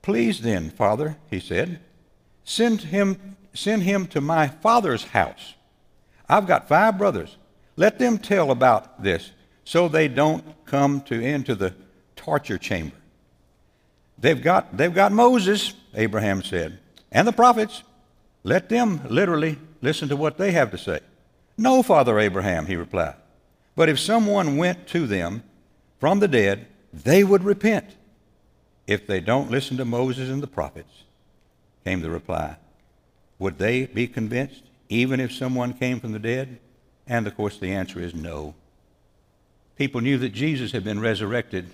Please 0.00 0.40
then, 0.40 0.70
Father, 0.70 1.18
he 1.28 1.38
said, 1.38 1.78
send 2.42 2.80
him, 2.80 3.36
send 3.52 3.82
him 3.82 4.06
to 4.06 4.18
my 4.22 4.48
father's 4.48 5.04
house. 5.04 5.56
I've 6.26 6.46
got 6.46 6.68
five 6.68 6.96
brothers. 6.96 7.36
Let 7.76 7.98
them 7.98 8.16
tell 8.16 8.50
about 8.50 9.02
this 9.02 9.32
so 9.62 9.88
they 9.88 10.08
don't 10.08 10.42
come 10.64 11.02
to 11.02 11.20
into 11.20 11.54
the 11.54 11.74
torture 12.16 12.56
chamber. 12.56 12.96
They've 14.16 14.42
got, 14.42 14.74
they've 14.74 14.94
got 14.94 15.12
Moses, 15.12 15.74
Abraham 15.92 16.42
said, 16.42 16.78
and 17.12 17.28
the 17.28 17.32
prophets. 17.32 17.82
Let 18.42 18.70
them 18.70 19.02
literally 19.06 19.58
listen 19.82 20.08
to 20.08 20.16
what 20.16 20.38
they 20.38 20.52
have 20.52 20.70
to 20.70 20.78
say. 20.78 21.00
No, 21.58 21.82
Father 21.82 22.18
Abraham, 22.18 22.64
he 22.64 22.76
replied. 22.76 23.16
But 23.76 23.88
if 23.88 23.98
someone 23.98 24.56
went 24.56 24.86
to 24.88 25.06
them 25.06 25.42
from 25.98 26.20
the 26.20 26.28
dead, 26.28 26.66
they 26.92 27.24
would 27.24 27.44
repent. 27.44 27.96
If 28.86 29.06
they 29.06 29.20
don't 29.20 29.50
listen 29.50 29.76
to 29.76 29.84
Moses 29.84 30.28
and 30.28 30.42
the 30.42 30.46
prophets, 30.46 31.04
came 31.84 32.00
the 32.00 32.10
reply. 32.10 32.56
Would 33.38 33.58
they 33.58 33.86
be 33.86 34.06
convinced, 34.06 34.64
even 34.88 35.20
if 35.20 35.32
someone 35.32 35.72
came 35.72 36.00
from 36.00 36.12
the 36.12 36.18
dead? 36.18 36.58
And 37.06 37.26
of 37.26 37.36
course, 37.36 37.58
the 37.58 37.72
answer 37.72 38.00
is 38.00 38.14
no. 38.14 38.54
People 39.76 40.00
knew 40.00 40.18
that 40.18 40.30
Jesus 40.30 40.72
had 40.72 40.84
been 40.84 41.00
resurrected, 41.00 41.70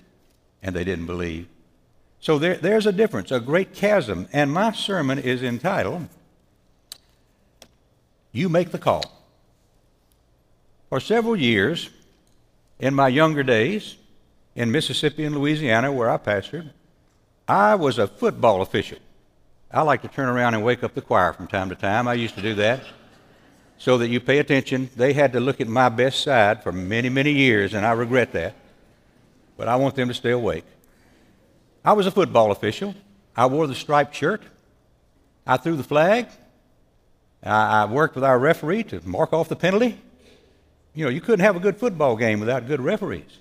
and 0.63 0.75
they 0.75 0.83
didn't 0.83 1.07
believe. 1.07 1.47
So 2.19 2.39
there, 2.39 2.55
there's 2.55 2.85
a 2.85 2.91
difference, 2.91 3.31
a 3.31 3.39
great 3.39 3.73
chasm. 3.73 4.27
And 4.31 4.51
my 4.51 4.71
sermon 4.71 5.19
is 5.19 5.43
entitled, 5.43 6.07
You 8.31 8.49
Make 8.49 8.71
the 8.71 8.79
Call. 8.79 9.16
For 10.89 10.99
several 10.99 11.35
years, 11.35 11.89
in 12.79 12.93
my 12.93 13.09
younger 13.09 13.43
days, 13.43 13.97
in 14.55 14.71
Mississippi 14.71 15.25
and 15.25 15.35
Louisiana, 15.37 15.91
where 15.91 16.09
I 16.09 16.17
pastored, 16.17 16.71
I 17.47 17.75
was 17.75 17.97
a 17.97 18.07
football 18.07 18.61
official. 18.61 18.99
I 19.71 19.81
like 19.81 20.01
to 20.03 20.07
turn 20.07 20.29
around 20.29 20.53
and 20.53 20.63
wake 20.63 20.83
up 20.83 20.93
the 20.93 21.01
choir 21.01 21.33
from 21.33 21.47
time 21.47 21.69
to 21.69 21.75
time. 21.75 22.07
I 22.07 22.13
used 22.13 22.35
to 22.35 22.41
do 22.41 22.55
that 22.55 22.83
so 23.77 23.97
that 23.97 24.07
you 24.07 24.19
pay 24.19 24.39
attention. 24.39 24.89
They 24.95 25.13
had 25.13 25.33
to 25.33 25.39
look 25.39 25.59
at 25.59 25.67
my 25.67 25.89
best 25.89 26.23
side 26.23 26.63
for 26.63 26.71
many, 26.71 27.09
many 27.09 27.31
years, 27.31 27.73
and 27.73 27.85
I 27.85 27.91
regret 27.91 28.31
that. 28.31 28.55
But 29.57 29.67
I 29.67 29.75
want 29.75 29.95
them 29.95 30.07
to 30.07 30.13
stay 30.13 30.31
awake. 30.31 30.65
I 31.83 31.93
was 31.93 32.07
a 32.07 32.11
football 32.11 32.51
official. 32.51 32.95
I 33.35 33.45
wore 33.47 33.67
the 33.67 33.75
striped 33.75 34.15
shirt. 34.15 34.41
I 35.45 35.57
threw 35.57 35.75
the 35.75 35.83
flag. 35.83 36.27
I, 37.43 37.85
worked 37.85 38.15
with 38.15 38.23
our 38.23 38.39
referee 38.39 38.83
to 38.85 39.07
mark 39.07 39.31
off 39.31 39.47
the 39.47 39.55
penalty. 39.55 39.99
You 40.97 41.03
know, 41.03 41.11
you 41.11 41.21
couldn't 41.21 41.45
have 41.45 41.55
a 41.55 41.59
good 41.59 41.77
football 41.77 42.15
game 42.15 42.39
without 42.39 42.65
good 42.65 42.81
referees. 42.81 43.37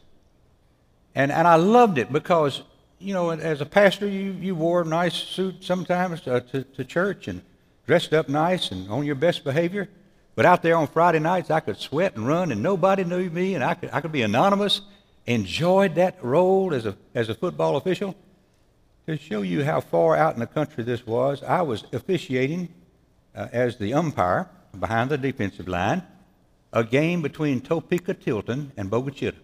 And, 1.15 1.33
and 1.33 1.49
I 1.49 1.55
loved 1.55 1.97
it 1.97 2.13
because, 2.13 2.61
you 2.99 3.15
know, 3.15 3.31
as 3.31 3.63
a 3.63 3.65
pastor, 3.65 4.07
you, 4.07 4.33
you 4.33 4.55
wore 4.55 4.83
a 4.83 4.85
nice 4.85 5.15
suit 5.15 5.65
sometimes 5.65 6.21
to, 6.21 6.43
to, 6.43 6.65
to 6.65 6.85
church 6.85 7.29
and 7.29 7.41
dressed 7.87 8.13
up 8.13 8.29
nice 8.29 8.73
and 8.73 8.91
on 8.91 9.07
your 9.07 9.15
best 9.15 9.43
behavior. 9.43 9.89
But 10.35 10.45
out 10.45 10.61
there 10.61 10.77
on 10.77 10.87
Friday 10.87 11.19
nights, 11.19 11.51
I 11.51 11.61
could 11.61 11.79
sweat 11.79 12.15
and 12.15 12.29
run, 12.29 12.53
and 12.53 12.63
nobody 12.63 13.05
knew 13.05 13.31
me, 13.31 13.55
and 13.55 13.65
I 13.65 13.73
could, 13.73 13.89
I 13.91 14.03
could 14.03 14.13
be 14.13 14.21
anonymous. 14.21 14.83
Enjoyed 15.25 15.95
that 15.95 16.23
role 16.23 16.75
as 16.75 16.85
a, 16.85 16.95
as 17.15 17.31
a 17.31 17.35
football 17.35 17.77
official. 17.77 18.15
To 19.07 19.17
show 19.17 19.41
you 19.41 19.65
how 19.65 19.81
far 19.81 20.15
out 20.15 20.35
in 20.35 20.41
the 20.41 20.47
country 20.47 20.85
this 20.85 21.07
was, 21.07 21.43
I 21.43 21.63
was 21.63 21.85
officiating 21.95 22.69
uh, 23.35 23.49
as 23.51 23.79
the 23.79 23.95
umpire 23.95 24.51
behind 24.79 25.09
the 25.09 25.17
defensive 25.17 25.69
line 25.69 26.03
a 26.73 26.85
game 26.85 27.23
between 27.23 27.61
Topeka 27.61 28.15
Tilton 28.15 28.73
and 28.77 28.91
Bogue 28.91 29.13
Chitto. 29.13 29.37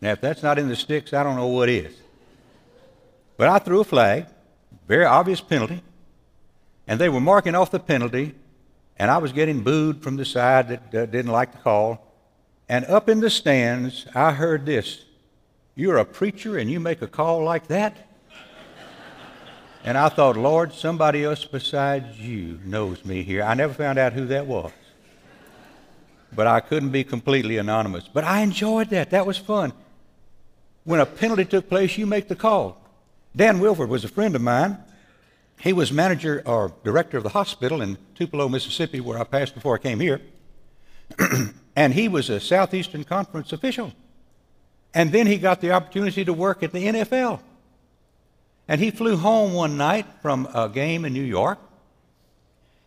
Now, 0.00 0.12
if 0.12 0.20
that's 0.20 0.42
not 0.42 0.58
in 0.58 0.68
the 0.68 0.76
sticks, 0.76 1.12
I 1.12 1.22
don't 1.22 1.36
know 1.36 1.46
what 1.46 1.68
is. 1.68 1.94
But 3.36 3.48
I 3.48 3.58
threw 3.58 3.80
a 3.80 3.84
flag, 3.84 4.26
very 4.86 5.04
obvious 5.04 5.40
penalty, 5.40 5.82
and 6.86 7.00
they 7.00 7.08
were 7.08 7.20
marking 7.20 7.54
off 7.54 7.70
the 7.70 7.80
penalty 7.80 8.34
and 9.00 9.10
I 9.10 9.16
was 9.16 9.32
getting 9.32 9.62
booed 9.62 10.02
from 10.02 10.16
the 10.16 10.26
side 10.26 10.68
that 10.68 10.94
uh, 10.94 11.06
didn't 11.06 11.32
like 11.32 11.52
the 11.52 11.58
call. 11.58 12.06
And 12.68 12.84
up 12.84 13.08
in 13.08 13.20
the 13.20 13.30
stands, 13.30 14.06
I 14.14 14.32
heard 14.32 14.66
this 14.66 15.06
You're 15.74 15.96
a 15.96 16.04
preacher 16.04 16.58
and 16.58 16.70
you 16.70 16.80
make 16.80 17.00
a 17.00 17.06
call 17.06 17.42
like 17.42 17.68
that? 17.68 17.96
and 19.84 19.96
I 19.96 20.10
thought, 20.10 20.36
Lord, 20.36 20.74
somebody 20.74 21.24
else 21.24 21.46
besides 21.46 22.20
you 22.20 22.60
knows 22.62 23.02
me 23.02 23.22
here. 23.22 23.42
I 23.42 23.54
never 23.54 23.72
found 23.72 23.98
out 23.98 24.12
who 24.12 24.26
that 24.26 24.46
was. 24.46 24.70
But 26.34 26.46
I 26.46 26.60
couldn't 26.60 26.90
be 26.90 27.04
completely 27.04 27.58
anonymous. 27.58 28.08
But 28.12 28.24
I 28.24 28.40
enjoyed 28.40 28.90
that. 28.90 29.10
That 29.10 29.26
was 29.26 29.38
fun. 29.38 29.72
When 30.84 31.00
a 31.00 31.06
penalty 31.06 31.44
took 31.44 31.68
place, 31.68 31.98
you 31.98 32.06
make 32.06 32.28
the 32.28 32.36
call. 32.36 32.80
Dan 33.34 33.60
Wilford 33.60 33.88
was 33.88 34.04
a 34.04 34.08
friend 34.08 34.34
of 34.34 34.42
mine. 34.42 34.78
He 35.60 35.72
was 35.72 35.92
manager 35.92 36.42
or 36.46 36.72
director 36.84 37.18
of 37.18 37.22
the 37.22 37.30
hospital 37.30 37.82
in 37.82 37.98
Tupelo, 38.14 38.48
Mississippi, 38.48 39.00
where 39.00 39.18
I 39.18 39.24
passed 39.24 39.54
before 39.54 39.74
I 39.74 39.78
came 39.78 40.00
here. 40.00 40.20
and 41.76 41.92
he 41.92 42.08
was 42.08 42.30
a 42.30 42.40
Southeastern 42.40 43.04
Conference 43.04 43.52
official. 43.52 43.92
And 44.94 45.12
then 45.12 45.26
he 45.26 45.36
got 45.36 45.60
the 45.60 45.72
opportunity 45.72 46.24
to 46.24 46.32
work 46.32 46.62
at 46.62 46.72
the 46.72 46.84
NFL. 46.84 47.40
And 48.66 48.80
he 48.80 48.90
flew 48.90 49.16
home 49.16 49.52
one 49.52 49.76
night 49.76 50.06
from 50.22 50.48
a 50.54 50.68
game 50.68 51.04
in 51.04 51.12
New 51.12 51.22
York. 51.22 51.58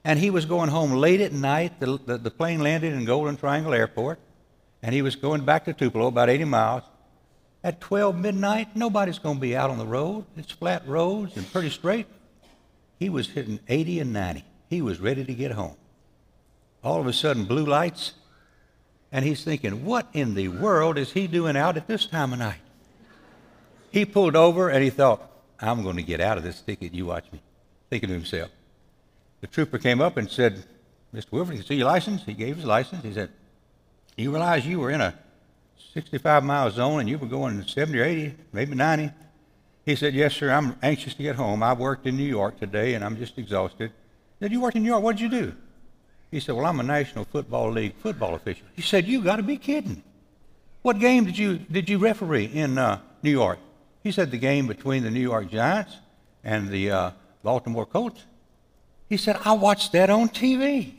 And 0.06 0.20
he 0.20 0.30
was 0.30 0.46
going 0.46 0.70
home 0.70 0.92
late 0.92 1.22
at 1.22 1.32
night. 1.32 1.80
The, 1.80 1.98
the, 2.06 2.18
the 2.18 2.32
plane 2.32 2.62
landed 2.62 2.94
in 2.94 3.06
Golden 3.06 3.38
Triangle 3.38 3.74
Airport. 3.74 4.20
And 4.82 4.94
he 4.94 5.02
was 5.02 5.16
going 5.16 5.46
back 5.46 5.66
to 5.66 5.74
Tupelo, 5.74 6.08
about 6.08 6.30
80 6.30 6.44
miles. 6.46 6.84
At 7.64 7.80
12 7.80 8.18
midnight, 8.18 8.76
nobody's 8.76 9.20
going 9.20 9.36
to 9.36 9.42
be 9.42 9.56
out 9.56 9.70
on 9.70 9.78
the 9.78 9.86
road. 9.86 10.26
It's 10.36 10.52
flat 10.52 10.86
roads 10.86 11.38
and 11.38 11.50
pretty 11.50 11.70
straight. 11.70 12.08
He 13.00 13.10
was 13.10 13.30
hitting 13.30 13.60
80 13.70 14.02
and 14.02 14.14
90. 14.14 14.44
He 14.70 14.82
was 14.82 15.00
ready 15.00 15.24
to 15.24 15.34
get 15.34 15.52
home. 15.52 15.76
All 16.84 17.00
of 17.00 17.08
a 17.08 17.14
sudden, 17.14 17.46
blue 17.46 17.66
lights, 17.66 18.14
and 19.14 19.24
he's 19.24 19.44
thinking, 19.44 19.86
what 19.86 20.08
in 20.12 20.34
the 20.34 20.50
world 20.50 20.98
is 20.98 21.14
he 21.14 21.28
doing 21.28 21.56
out 21.56 21.78
at 21.78 21.88
this 21.88 22.06
time 22.06 22.34
of 22.34 22.40
night? 22.40 22.60
He 23.92 24.06
pulled 24.06 24.36
over 24.36 24.70
and 24.70 24.84
he 24.84 24.90
thought, 24.90 25.32
I'm 25.60 25.84
going 25.84 25.98
to 25.98 26.04
get 26.04 26.20
out 26.20 26.38
of 26.38 26.44
this 26.44 26.60
ticket. 26.60 26.94
You 26.94 27.06
watch 27.06 27.32
me. 27.32 27.42
Thinking 27.90 28.10
to 28.10 28.16
himself. 28.16 28.50
The 29.44 29.48
trooper 29.48 29.78
came 29.78 30.00
up 30.00 30.16
and 30.16 30.32
said, 30.32 30.64
Mr. 31.14 31.34
Wilford, 31.34 31.56
can 31.56 31.58
you 31.58 31.68
see 31.68 31.76
your 31.76 31.88
license? 31.88 32.24
He 32.24 32.34
gave 32.34 32.56
his 32.56 32.64
license. 32.64 33.04
He 33.04 33.12
said, 33.12 33.30
You 34.16 34.32
realize 34.32 34.66
you 34.66 34.80
were 34.80 34.90
in 34.90 35.02
a 35.02 35.20
65 35.94 36.46
mile 36.46 36.72
zone 36.72 37.02
and 37.02 37.10
you 37.10 37.18
were 37.18 37.28
going 37.28 37.62
70 37.62 38.00
or 38.00 38.06
80, 38.06 38.36
maybe 38.54 38.74
90. 38.74 39.12
He 39.86 39.98
said, 39.98 40.14
Yes, 40.14 40.34
sir, 40.34 40.50
I'm 40.50 40.78
anxious 40.82 41.14
to 41.16 41.24
get 41.24 41.36
home. 41.36 41.62
I 41.62 41.74
worked 41.74 42.08
in 42.08 42.16
New 42.16 42.24
York 42.24 42.58
today 42.58 42.94
and 42.94 43.04
I'm 43.04 43.18
just 43.18 43.38
exhausted. 43.38 43.92
He 44.40 44.46
said, 44.46 44.54
You 44.54 44.62
worked 44.62 44.78
in 44.78 44.84
New 44.84 44.88
York? 44.88 45.04
What 45.04 45.18
did 45.18 45.24
you 45.24 45.30
do? 45.30 45.54
He 46.32 46.40
said, 46.40 46.56
Well, 46.56 46.66
I'm 46.66 46.80
a 46.80 46.84
National 46.84 47.26
Football 47.26 47.72
League 47.72 47.96
football 47.98 48.36
official. 48.36 48.66
He 48.78 48.82
said, 48.82 49.06
You 49.06 49.22
got 49.22 49.36
to 49.36 49.44
be 49.44 49.58
kidding. 49.58 50.04
What 50.84 51.00
game 51.00 51.26
did 51.26 51.38
you, 51.38 51.58
did 51.58 51.90
you 51.90 51.98
referee 51.98 52.46
in 52.46 52.78
uh, 52.78 53.02
New 53.22 53.32
York? 53.32 53.60
He 54.04 54.14
said, 54.14 54.32
The 54.32 54.38
game 54.38 54.68
between 54.68 55.04
the 55.04 55.12
New 55.12 55.20
York 55.20 55.50
Giants 55.52 55.98
and 56.46 56.70
the 56.70 56.92
uh, 56.92 57.12
Baltimore 57.44 57.86
Colts. 57.86 58.24
He 59.14 59.18
said, 59.18 59.40
I 59.46 59.52
watched 59.52 59.92
that 59.92 60.10
on 60.10 60.28
TV. 60.28 60.92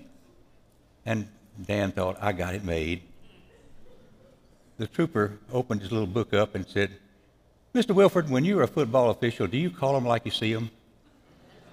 And 1.04 1.26
Dan 1.61 1.90
thought, 1.90 2.16
I 2.21 2.30
got 2.30 2.54
it 2.54 2.62
made. 2.62 3.02
The 4.78 4.87
trooper 4.87 5.40
opened 5.52 5.80
his 5.80 5.90
little 5.90 6.06
book 6.06 6.33
up 6.33 6.54
and 6.54 6.64
said, 6.64 6.92
Mr. 7.75 7.92
Wilford, 7.92 8.30
when 8.30 8.44
you're 8.44 8.62
a 8.62 8.68
football 8.68 9.11
official, 9.11 9.49
do 9.49 9.59
you 9.59 9.68
call 9.68 9.94
them 9.94 10.06
like 10.06 10.25
you 10.25 10.30
see 10.30 10.54
them? 10.54 10.71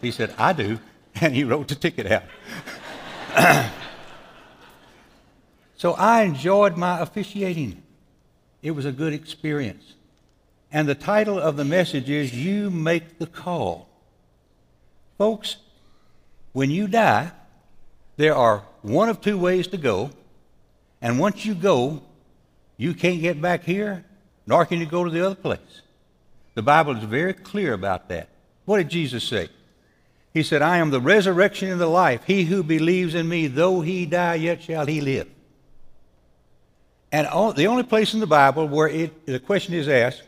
He 0.02 0.10
said, 0.10 0.34
I 0.36 0.54
do. 0.54 0.80
And 1.22 1.36
he 1.36 1.44
wrote 1.44 1.68
the 1.68 1.76
ticket 1.76 2.12
out. 2.12 2.24
so 5.76 5.94
I 5.94 6.24
enjoyed 6.24 6.76
my 6.76 7.02
officiating. 7.02 7.84
It 8.64 8.72
was 8.72 8.86
a 8.86 8.92
good 8.92 9.14
experience. 9.14 9.94
And 10.72 10.90
the 10.90 10.96
title 10.96 11.38
of 11.38 11.56
the 11.56 11.66
message 11.66 12.10
is 12.10 12.34
You 12.34 12.72
Make 12.72 13.20
the 13.20 13.28
Call. 13.28 13.90
Folks, 15.20 15.58
when 16.54 16.70
you 16.70 16.88
die, 16.88 17.32
there 18.18 18.36
are 18.36 18.64
one 18.82 19.10
of 19.10 19.22
two 19.22 19.38
ways 19.38 19.68
to 19.68 19.78
go. 19.78 20.12
And 21.02 21.20
once 21.20 21.46
you 21.46 21.56
go, 21.56 22.04
you 22.78 22.94
can't 22.94 23.22
get 23.22 23.42
back 23.42 23.64
here, 23.64 24.06
nor 24.46 24.66
can 24.66 24.80
you 24.80 24.86
go 24.86 25.04
to 25.04 25.10
the 25.10 25.26
other 25.26 25.36
place. 25.36 25.82
The 26.54 26.62
Bible 26.62 26.98
is 26.98 27.04
very 27.04 27.34
clear 27.34 27.74
about 27.74 28.10
that. 28.10 28.30
What 28.66 28.78
did 28.78 28.90
Jesus 28.90 29.24
say? 29.24 29.50
He 30.34 30.44
said, 30.44 30.62
I 30.62 30.78
am 30.78 30.92
the 30.92 31.02
resurrection 31.02 31.70
and 31.70 31.82
the 31.82 31.88
life. 31.88 32.24
He 32.26 32.44
who 32.44 32.64
believes 32.64 33.16
in 33.16 33.28
me, 33.28 33.48
though 33.48 33.82
he 33.82 34.06
die, 34.06 34.36
yet 34.36 34.62
shall 34.64 34.86
he 34.86 35.02
live. 35.02 35.28
And 37.12 37.28
all, 37.28 37.52
the 37.52 37.68
only 37.68 37.84
place 37.84 38.14
in 38.14 38.22
the 38.22 38.28
Bible 38.28 38.68
where 38.68 38.88
it, 38.88 39.26
the 39.26 39.40
question 39.40 39.74
is 39.74 39.90
asked, 39.90 40.24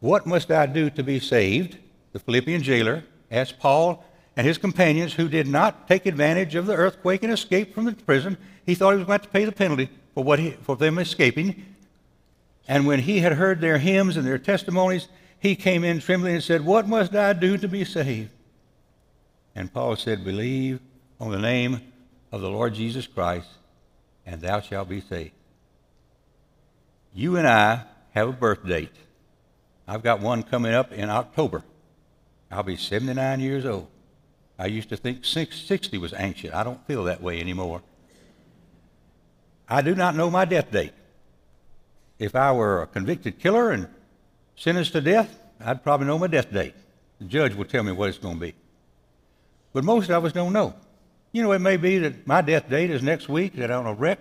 What 0.00 0.26
must 0.26 0.50
I 0.50 0.66
do 0.66 0.90
to 0.90 1.02
be 1.02 1.20
saved? 1.20 1.78
The 2.12 2.18
Philippian 2.18 2.62
jailer 2.62 3.04
asked 3.30 3.60
Paul 3.60 4.04
and 4.36 4.46
his 4.46 4.58
companions 4.58 5.14
who 5.14 5.28
did 5.28 5.48
not 5.48 5.88
take 5.88 6.04
advantage 6.04 6.54
of 6.54 6.66
the 6.66 6.74
earthquake 6.74 7.22
and 7.22 7.32
escape 7.32 7.74
from 7.74 7.86
the 7.86 7.92
prison. 7.92 8.36
He 8.66 8.74
thought 8.74 8.92
he 8.92 8.98
was 8.98 9.06
going 9.06 9.20
to 9.20 9.28
pay 9.28 9.46
the 9.46 9.52
penalty 9.52 9.88
for, 10.14 10.22
what 10.22 10.38
he, 10.38 10.50
for 10.50 10.76
them 10.76 10.98
escaping. 10.98 11.64
And 12.68 12.86
when 12.86 13.00
he 13.00 13.20
had 13.20 13.32
heard 13.32 13.60
their 13.60 13.78
hymns 13.78 14.16
and 14.16 14.26
their 14.26 14.38
testimonies, 14.38 15.08
he 15.38 15.56
came 15.56 15.84
in 15.84 16.00
trembling 16.00 16.34
and 16.34 16.44
said, 16.44 16.64
What 16.64 16.86
must 16.86 17.14
I 17.14 17.32
do 17.32 17.56
to 17.56 17.68
be 17.68 17.84
saved? 17.84 18.30
And 19.54 19.72
Paul 19.72 19.96
said, 19.96 20.24
Believe 20.24 20.80
on 21.18 21.30
the 21.30 21.38
name 21.38 21.80
of 22.30 22.42
the 22.42 22.50
Lord 22.50 22.74
Jesus 22.74 23.06
Christ, 23.06 23.48
and 24.26 24.40
thou 24.42 24.60
shalt 24.60 24.88
be 24.88 25.00
saved. 25.00 25.32
You 27.14 27.36
and 27.36 27.48
I 27.48 27.84
have 28.10 28.28
a 28.28 28.32
birth 28.32 28.66
date. 28.66 28.92
I've 29.88 30.02
got 30.02 30.20
one 30.20 30.42
coming 30.42 30.74
up 30.74 30.92
in 30.92 31.08
October. 31.08 31.62
I'll 32.50 32.62
be 32.62 32.76
79 32.76 33.40
years 33.40 33.64
old. 33.64 33.88
I 34.58 34.66
used 34.66 34.88
to 34.88 34.96
think 34.96 35.24
60 35.24 35.98
was 35.98 36.14
ancient. 36.16 36.54
I 36.54 36.64
don't 36.64 36.84
feel 36.86 37.04
that 37.04 37.22
way 37.22 37.40
anymore. 37.40 37.82
I 39.68 39.82
do 39.82 39.94
not 39.94 40.14
know 40.14 40.30
my 40.30 40.44
death 40.44 40.70
date. 40.70 40.92
If 42.18 42.34
I 42.34 42.52
were 42.52 42.82
a 42.82 42.86
convicted 42.86 43.38
killer 43.38 43.70
and 43.70 43.88
sentenced 44.56 44.92
to 44.92 45.00
death, 45.00 45.38
I'd 45.60 45.82
probably 45.82 46.06
know 46.06 46.18
my 46.18 46.28
death 46.28 46.50
date. 46.52 46.74
The 47.18 47.26
judge 47.26 47.54
will 47.54 47.64
tell 47.64 47.82
me 47.82 47.92
what 47.92 48.08
it's 48.08 48.18
going 48.18 48.36
to 48.36 48.40
be. 48.40 48.54
But 49.72 49.84
most 49.84 50.10
of 50.10 50.24
us 50.24 50.32
don't 50.32 50.52
know. 50.52 50.74
You 51.32 51.42
know, 51.42 51.52
it 51.52 51.58
may 51.58 51.76
be 51.76 51.98
that 51.98 52.26
my 52.26 52.40
death 52.40 52.70
date 52.70 52.90
is 52.90 53.02
next 53.02 53.28
week, 53.28 53.56
that 53.56 53.70
I'm 53.70 53.80
on 53.80 53.86
a 53.86 53.94
wreck, 53.94 54.18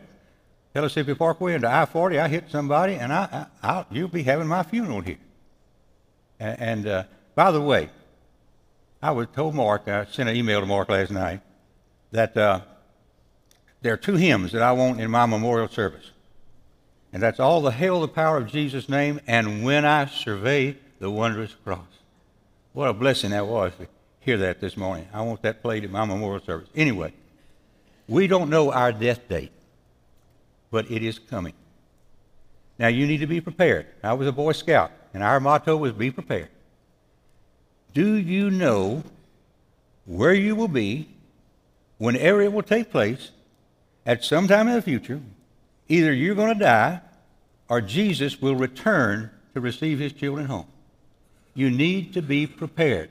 Pellissippi 0.73 1.13
Parkway 1.15 1.53
into 1.53 1.69
I-40, 1.69 2.19
I 2.19 2.27
hit 2.27 2.49
somebody, 2.49 2.95
and 2.95 3.13
I, 3.13 3.45
I, 3.63 3.85
you'll 3.89 4.09
be 4.09 4.23
having 4.23 4.47
my 4.47 4.63
funeral 4.63 4.99
here. 4.99 5.19
And, 6.37 6.59
and 6.59 6.87
uh, 6.87 7.03
by 7.33 7.51
the 7.51 7.61
way, 7.61 7.89
I 9.05 9.11
was 9.11 9.27
told 9.35 9.53
Mark, 9.53 9.87
I 9.87 10.03
sent 10.05 10.29
an 10.29 10.35
email 10.35 10.61
to 10.61 10.65
Mark 10.65 10.89
last 10.89 11.11
night, 11.11 11.41
that 12.09 12.35
uh, 12.35 12.61
there 13.83 13.93
are 13.93 13.97
two 13.97 14.15
hymns 14.15 14.51
that 14.53 14.63
I 14.63 14.71
want 14.71 14.99
in 14.99 15.11
my 15.11 15.27
memorial 15.27 15.67
service. 15.67 16.09
And 17.13 17.21
that's 17.21 17.39
all 17.39 17.61
the 17.61 17.69
hail 17.69 18.01
the 18.01 18.07
power 18.07 18.37
of 18.37 18.47
Jesus' 18.47 18.89
name 18.89 19.21
and 19.27 19.63
when 19.63 19.85
I 19.85 20.07
survey 20.07 20.75
the 20.97 21.11
wondrous 21.11 21.53
cross. 21.63 21.85
What 22.73 22.89
a 22.89 22.93
blessing 22.93 23.29
that 23.29 23.45
was 23.45 23.73
to 23.75 23.87
hear 24.21 24.37
that 24.39 24.59
this 24.59 24.75
morning. 24.75 25.07
I 25.13 25.21
want 25.21 25.43
that 25.43 25.61
played 25.61 25.83
in 25.83 25.91
my 25.91 26.03
memorial 26.03 26.43
service. 26.43 26.69
Anyway, 26.73 27.13
we 28.07 28.25
don't 28.25 28.49
know 28.49 28.71
our 28.71 28.91
death 28.91 29.29
date, 29.29 29.51
but 30.71 30.89
it 30.89 31.03
is 31.03 31.19
coming. 31.19 31.53
Now 32.79 32.87
you 32.87 33.05
need 33.05 33.19
to 33.19 33.27
be 33.27 33.39
prepared. 33.39 33.85
I 34.01 34.13
was 34.13 34.27
a 34.27 34.31
Boy 34.31 34.53
Scout, 34.53 34.89
and 35.13 35.21
our 35.21 35.39
motto 35.39 35.77
was 35.77 35.91
be 35.91 36.09
prepared. 36.09 36.49
Do 37.95 38.15
you 38.15 38.51
know 38.51 39.03
where 40.03 40.33
you 40.33 40.53
will 40.53 40.67
be 40.67 41.07
whenever 41.97 42.41
it 42.41 42.51
will 42.51 42.61
take 42.61 42.91
place 42.91 43.31
at 44.05 44.21
some 44.21 44.49
time 44.49 44.67
in 44.67 44.73
the 44.73 44.81
future? 44.81 45.21
Either 45.87 46.11
you're 46.11 46.35
going 46.35 46.53
to 46.53 46.59
die 46.59 46.99
or 47.69 47.79
Jesus 47.79 48.41
will 48.41 48.55
return 48.55 49.31
to 49.53 49.61
receive 49.61 49.99
his 49.99 50.11
children 50.11 50.47
home. 50.47 50.67
You 51.53 51.71
need 51.71 52.13
to 52.15 52.21
be 52.21 52.45
prepared. 52.47 53.09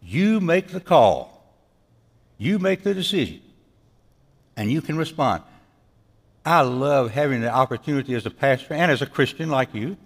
You 0.00 0.38
make 0.38 0.68
the 0.68 0.80
call, 0.80 1.52
you 2.38 2.60
make 2.60 2.84
the 2.84 2.94
decision, 2.94 3.42
and 4.56 4.70
you 4.70 4.80
can 4.80 4.96
respond. 4.96 5.42
I 6.46 6.60
love 6.60 7.10
having 7.10 7.40
the 7.40 7.50
opportunity 7.50 8.14
as 8.14 8.26
a 8.26 8.30
pastor 8.30 8.74
and 8.74 8.92
as 8.92 9.02
a 9.02 9.06
Christian 9.06 9.50
like 9.50 9.74
you 9.74 9.96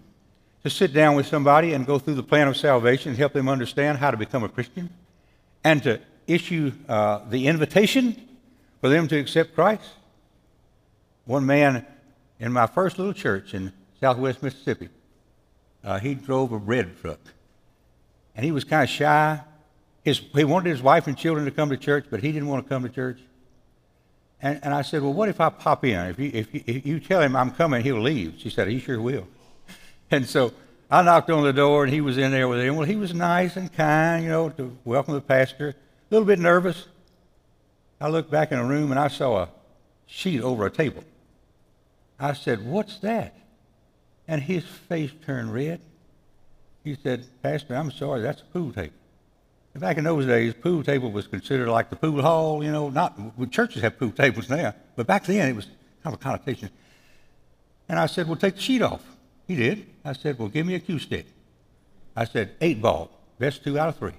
to 0.64 0.70
sit 0.70 0.92
down 0.92 1.16
with 1.16 1.26
somebody 1.26 1.72
and 1.72 1.86
go 1.86 1.98
through 1.98 2.14
the 2.14 2.22
plan 2.22 2.48
of 2.48 2.56
salvation 2.56 3.10
and 3.10 3.18
help 3.18 3.32
them 3.32 3.48
understand 3.48 3.98
how 3.98 4.10
to 4.10 4.16
become 4.16 4.44
a 4.44 4.48
Christian 4.48 4.90
and 5.64 5.82
to 5.82 6.00
issue 6.26 6.72
uh, 6.88 7.20
the 7.28 7.46
invitation 7.48 8.16
for 8.80 8.88
them 8.88 9.08
to 9.08 9.18
accept 9.18 9.54
Christ. 9.54 9.84
One 11.24 11.46
man 11.46 11.86
in 12.38 12.52
my 12.52 12.66
first 12.66 12.98
little 12.98 13.12
church 13.12 13.54
in 13.54 13.72
southwest 14.00 14.42
Mississippi, 14.42 14.88
uh, 15.84 15.98
he 15.98 16.14
drove 16.14 16.52
a 16.52 16.58
bread 16.58 16.96
truck. 17.00 17.20
And 18.34 18.44
he 18.44 18.52
was 18.52 18.64
kind 18.64 18.84
of 18.84 18.88
shy. 18.88 19.40
His, 20.04 20.18
he 20.18 20.44
wanted 20.44 20.70
his 20.70 20.82
wife 20.82 21.06
and 21.06 21.16
children 21.16 21.44
to 21.44 21.50
come 21.50 21.70
to 21.70 21.76
church, 21.76 22.06
but 22.10 22.20
he 22.20 22.32
didn't 22.32 22.48
want 22.48 22.64
to 22.64 22.68
come 22.68 22.82
to 22.82 22.88
church. 22.88 23.20
And, 24.40 24.58
and 24.62 24.74
I 24.74 24.82
said, 24.82 25.02
Well, 25.02 25.12
what 25.12 25.28
if 25.28 25.40
I 25.40 25.50
pop 25.50 25.84
in? 25.84 25.98
If 26.06 26.18
you, 26.18 26.30
if, 26.32 26.54
you, 26.54 26.64
if 26.66 26.86
you 26.86 26.98
tell 26.98 27.20
him 27.20 27.36
I'm 27.36 27.52
coming, 27.52 27.82
he'll 27.82 28.00
leave. 28.00 28.34
She 28.38 28.50
said, 28.50 28.68
He 28.68 28.80
sure 28.80 29.00
will. 29.00 29.26
And 30.12 30.28
so 30.28 30.52
I 30.90 31.00
knocked 31.00 31.30
on 31.30 31.42
the 31.42 31.54
door, 31.54 31.84
and 31.84 31.92
he 31.92 32.02
was 32.02 32.18
in 32.18 32.32
there 32.32 32.46
with 32.46 32.60
him. 32.60 32.76
Well, 32.76 32.86
he 32.86 32.96
was 32.96 33.14
nice 33.14 33.56
and 33.56 33.72
kind, 33.72 34.22
you 34.22 34.28
know, 34.28 34.50
to 34.50 34.76
welcome 34.84 35.14
the 35.14 35.22
pastor. 35.22 35.70
A 35.70 35.74
little 36.10 36.26
bit 36.26 36.38
nervous. 36.38 36.86
I 37.98 38.08
looked 38.08 38.30
back 38.30 38.52
in 38.52 38.58
the 38.58 38.64
room, 38.64 38.90
and 38.90 39.00
I 39.00 39.08
saw 39.08 39.38
a 39.38 39.48
sheet 40.06 40.42
over 40.42 40.66
a 40.66 40.70
table. 40.70 41.02
I 42.20 42.34
said, 42.34 42.62
What's 42.62 42.98
that? 42.98 43.34
And 44.28 44.42
his 44.42 44.64
face 44.64 45.10
turned 45.24 45.54
red. 45.54 45.80
He 46.84 46.94
said, 47.02 47.24
Pastor, 47.42 47.74
I'm 47.74 47.90
sorry, 47.90 48.20
that's 48.20 48.42
a 48.42 48.44
pool 48.44 48.70
table. 48.70 48.92
back 49.74 49.96
in 49.96 50.04
those 50.04 50.26
days, 50.26 50.52
pool 50.52 50.82
table 50.82 51.10
was 51.10 51.26
considered 51.26 51.68
like 51.68 51.88
the 51.88 51.96
pool 51.96 52.20
hall, 52.20 52.62
you 52.62 52.70
know, 52.70 52.90
not, 52.90 53.18
well, 53.38 53.48
churches 53.48 53.80
have 53.80 53.98
pool 53.98 54.10
tables 54.10 54.50
now, 54.50 54.74
but 54.94 55.06
back 55.06 55.24
then 55.24 55.48
it 55.48 55.56
was 55.56 55.66
kind 56.02 56.14
of 56.14 56.14
a 56.14 56.16
connotation. 56.18 56.68
And 57.88 57.98
I 57.98 58.06
said, 58.06 58.26
well, 58.26 58.36
take 58.36 58.56
the 58.56 58.60
sheet 58.60 58.82
off. 58.82 59.02
He 59.52 59.58
did. 59.58 59.86
I 60.02 60.14
said, 60.14 60.38
well, 60.38 60.48
give 60.48 60.64
me 60.64 60.74
a 60.76 60.80
cue 60.80 60.98
stick. 60.98 61.26
I 62.16 62.24
said, 62.24 62.54
eight 62.62 62.80
ball, 62.80 63.10
best 63.38 63.62
two 63.62 63.78
out 63.78 63.90
of 63.90 63.98
three. 63.98 64.14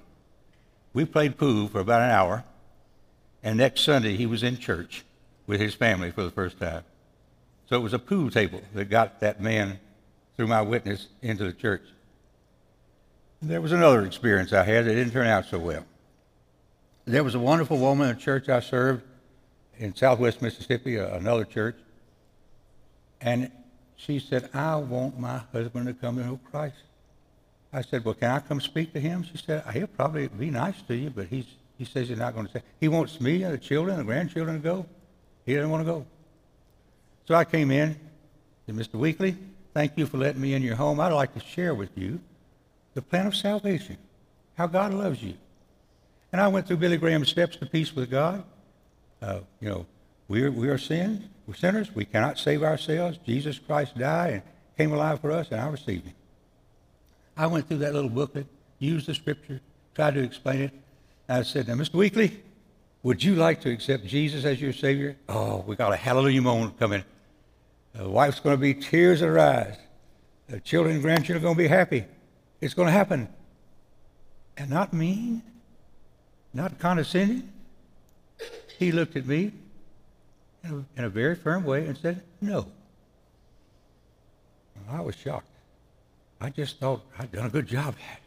We 0.92 1.04
played 1.06 1.36
pool 1.36 1.66
for 1.66 1.80
about 1.80 2.02
an 2.02 2.10
hour, 2.10 2.44
and 3.42 3.58
next 3.58 3.80
Sunday 3.80 4.14
he 4.14 4.26
was 4.26 4.44
in 4.44 4.58
church 4.58 5.04
with 5.48 5.58
his 5.58 5.74
family 5.74 6.12
for 6.12 6.22
the 6.22 6.30
first 6.30 6.60
time. 6.60 6.84
So 7.68 7.74
it 7.74 7.80
was 7.80 7.92
a 7.92 7.98
pool 7.98 8.30
table 8.30 8.62
that 8.74 8.84
got 8.84 9.18
that 9.20 9.40
man, 9.40 9.80
through 10.36 10.46
my 10.46 10.62
witness, 10.62 11.08
into 11.20 11.42
the 11.42 11.52
church. 11.52 11.82
There 13.42 13.60
was 13.60 13.72
another 13.72 14.06
experience 14.06 14.52
I 14.52 14.62
had 14.62 14.84
that 14.84 14.94
didn't 14.94 15.12
turn 15.12 15.26
out 15.26 15.46
so 15.46 15.58
well. 15.58 15.84
There 17.06 17.24
was 17.24 17.34
a 17.34 17.40
wonderful 17.40 17.78
woman 17.78 18.08
in 18.08 18.16
a 18.16 18.20
church 18.20 18.48
I 18.48 18.60
served 18.60 19.02
in 19.78 19.96
southwest 19.96 20.40
Mississippi, 20.42 20.96
another 20.96 21.44
church, 21.44 21.76
and 23.20 23.50
she 23.96 24.18
said, 24.18 24.50
I 24.52 24.76
want 24.76 25.18
my 25.18 25.38
husband 25.52 25.86
to 25.86 25.94
come 25.94 26.16
to 26.16 26.24
know 26.24 26.40
Christ. 26.50 26.76
I 27.72 27.82
said, 27.82 28.04
Well, 28.04 28.14
can 28.14 28.30
I 28.30 28.40
come 28.40 28.60
speak 28.60 28.92
to 28.92 29.00
him? 29.00 29.24
She 29.24 29.38
said, 29.38 29.64
He'll 29.72 29.86
probably 29.86 30.28
be 30.28 30.50
nice 30.50 30.80
to 30.82 30.94
you, 30.94 31.10
but 31.10 31.26
he's, 31.26 31.46
he 31.78 31.84
says 31.84 32.08
he's 32.08 32.18
not 32.18 32.34
going 32.34 32.46
to 32.46 32.52
say. 32.52 32.62
He 32.80 32.88
wants 32.88 33.20
me 33.20 33.42
and 33.42 33.52
the 33.52 33.58
children 33.58 33.98
and 33.98 34.00
the 34.00 34.12
grandchildren 34.12 34.56
to 34.56 34.62
go. 34.62 34.86
He 35.44 35.54
doesn't 35.54 35.70
want 35.70 35.84
to 35.84 35.92
go. 35.92 36.06
So 37.26 37.34
I 37.34 37.44
came 37.44 37.70
in, 37.70 37.98
said, 38.66 38.74
Mr. 38.74 38.94
Weekly, 38.94 39.36
thank 39.72 39.96
you 39.96 40.06
for 40.06 40.18
letting 40.18 40.40
me 40.40 40.54
in 40.54 40.62
your 40.62 40.76
home. 40.76 41.00
I'd 41.00 41.12
like 41.12 41.34
to 41.34 41.40
share 41.40 41.74
with 41.74 41.96
you 41.96 42.20
the 42.94 43.02
plan 43.02 43.26
of 43.26 43.34
salvation, 43.34 43.98
how 44.56 44.66
God 44.66 44.94
loves 44.94 45.22
you. 45.22 45.34
And 46.32 46.40
I 46.40 46.48
went 46.48 46.66
through 46.66 46.78
Billy 46.78 46.96
Graham's 46.96 47.28
steps 47.28 47.56
to 47.56 47.66
peace 47.66 47.94
with 47.94 48.10
God. 48.10 48.44
Uh, 49.20 49.40
you 49.60 49.68
know, 49.68 49.86
we 50.28 50.42
are, 50.42 50.50
we 50.50 50.68
are 50.68 50.78
sin, 50.78 51.28
we're 51.46 51.54
sinners. 51.54 51.94
We 51.94 52.04
cannot 52.04 52.38
save 52.38 52.62
ourselves. 52.62 53.18
Jesus 53.26 53.58
Christ 53.58 53.98
died 53.98 54.32
and 54.32 54.42
came 54.76 54.92
alive 54.92 55.20
for 55.20 55.30
us, 55.30 55.48
and 55.50 55.60
I 55.60 55.68
received 55.68 56.06
him. 56.06 56.14
I 57.36 57.46
went 57.46 57.68
through 57.68 57.78
that 57.78 57.94
little 57.94 58.10
booklet, 58.10 58.46
used 58.78 59.06
the 59.06 59.14
scripture, 59.14 59.60
tried 59.94 60.14
to 60.14 60.22
explain 60.22 60.62
it. 60.62 60.72
I 61.28 61.42
said, 61.42 61.68
now, 61.68 61.74
Mr. 61.74 61.94
Weekly, 61.94 62.42
would 63.02 63.22
you 63.22 63.34
like 63.34 63.60
to 63.62 63.70
accept 63.70 64.06
Jesus 64.06 64.44
as 64.44 64.60
your 64.60 64.72
Savior? 64.72 65.16
Oh, 65.28 65.64
we 65.66 65.76
got 65.76 65.92
a 65.92 65.96
hallelujah 65.96 66.42
moment 66.42 66.78
coming. 66.78 67.04
The 67.94 68.08
wife's 68.08 68.40
going 68.40 68.56
to 68.56 68.60
be 68.60 68.74
tears 68.74 69.22
in 69.22 69.28
her 69.28 69.38
eyes. 69.38 69.76
The 70.48 70.60
children 70.60 70.94
and 70.94 71.02
grandchildren 71.02 71.38
are 71.38 71.46
going 71.46 71.56
to 71.56 71.62
be 71.62 71.68
happy. 71.68 72.04
It's 72.60 72.74
going 72.74 72.86
to 72.86 72.92
happen. 72.92 73.28
And 74.56 74.70
not 74.70 74.92
mean, 74.92 75.42
not 76.52 76.78
condescending. 76.78 77.50
He 78.78 78.92
looked 78.92 79.16
at 79.16 79.26
me 79.26 79.52
in 80.64 80.70
a, 80.70 80.98
in 80.98 81.04
a 81.04 81.08
very 81.08 81.34
firm 81.34 81.64
way 81.64 81.86
and 81.86 81.96
said, 81.96 82.22
No. 82.40 82.66
I 84.90 85.00
was 85.00 85.14
shocked. 85.14 85.48
I 86.40 86.50
just 86.50 86.78
thought 86.78 87.02
I'd 87.18 87.32
done 87.32 87.46
a 87.46 87.50
good 87.50 87.66
job 87.66 87.94
at 88.10 88.18
it. 88.18 88.22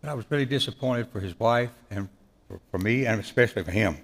But 0.00 0.10
I 0.10 0.14
was 0.14 0.24
really 0.28 0.44
disappointed 0.44 1.08
for 1.08 1.20
his 1.20 1.38
wife 1.38 1.70
and 1.90 2.08
for, 2.48 2.60
for 2.70 2.78
me 2.78 3.06
and 3.06 3.20
especially 3.20 3.62
for 3.62 3.70
him 3.70 3.96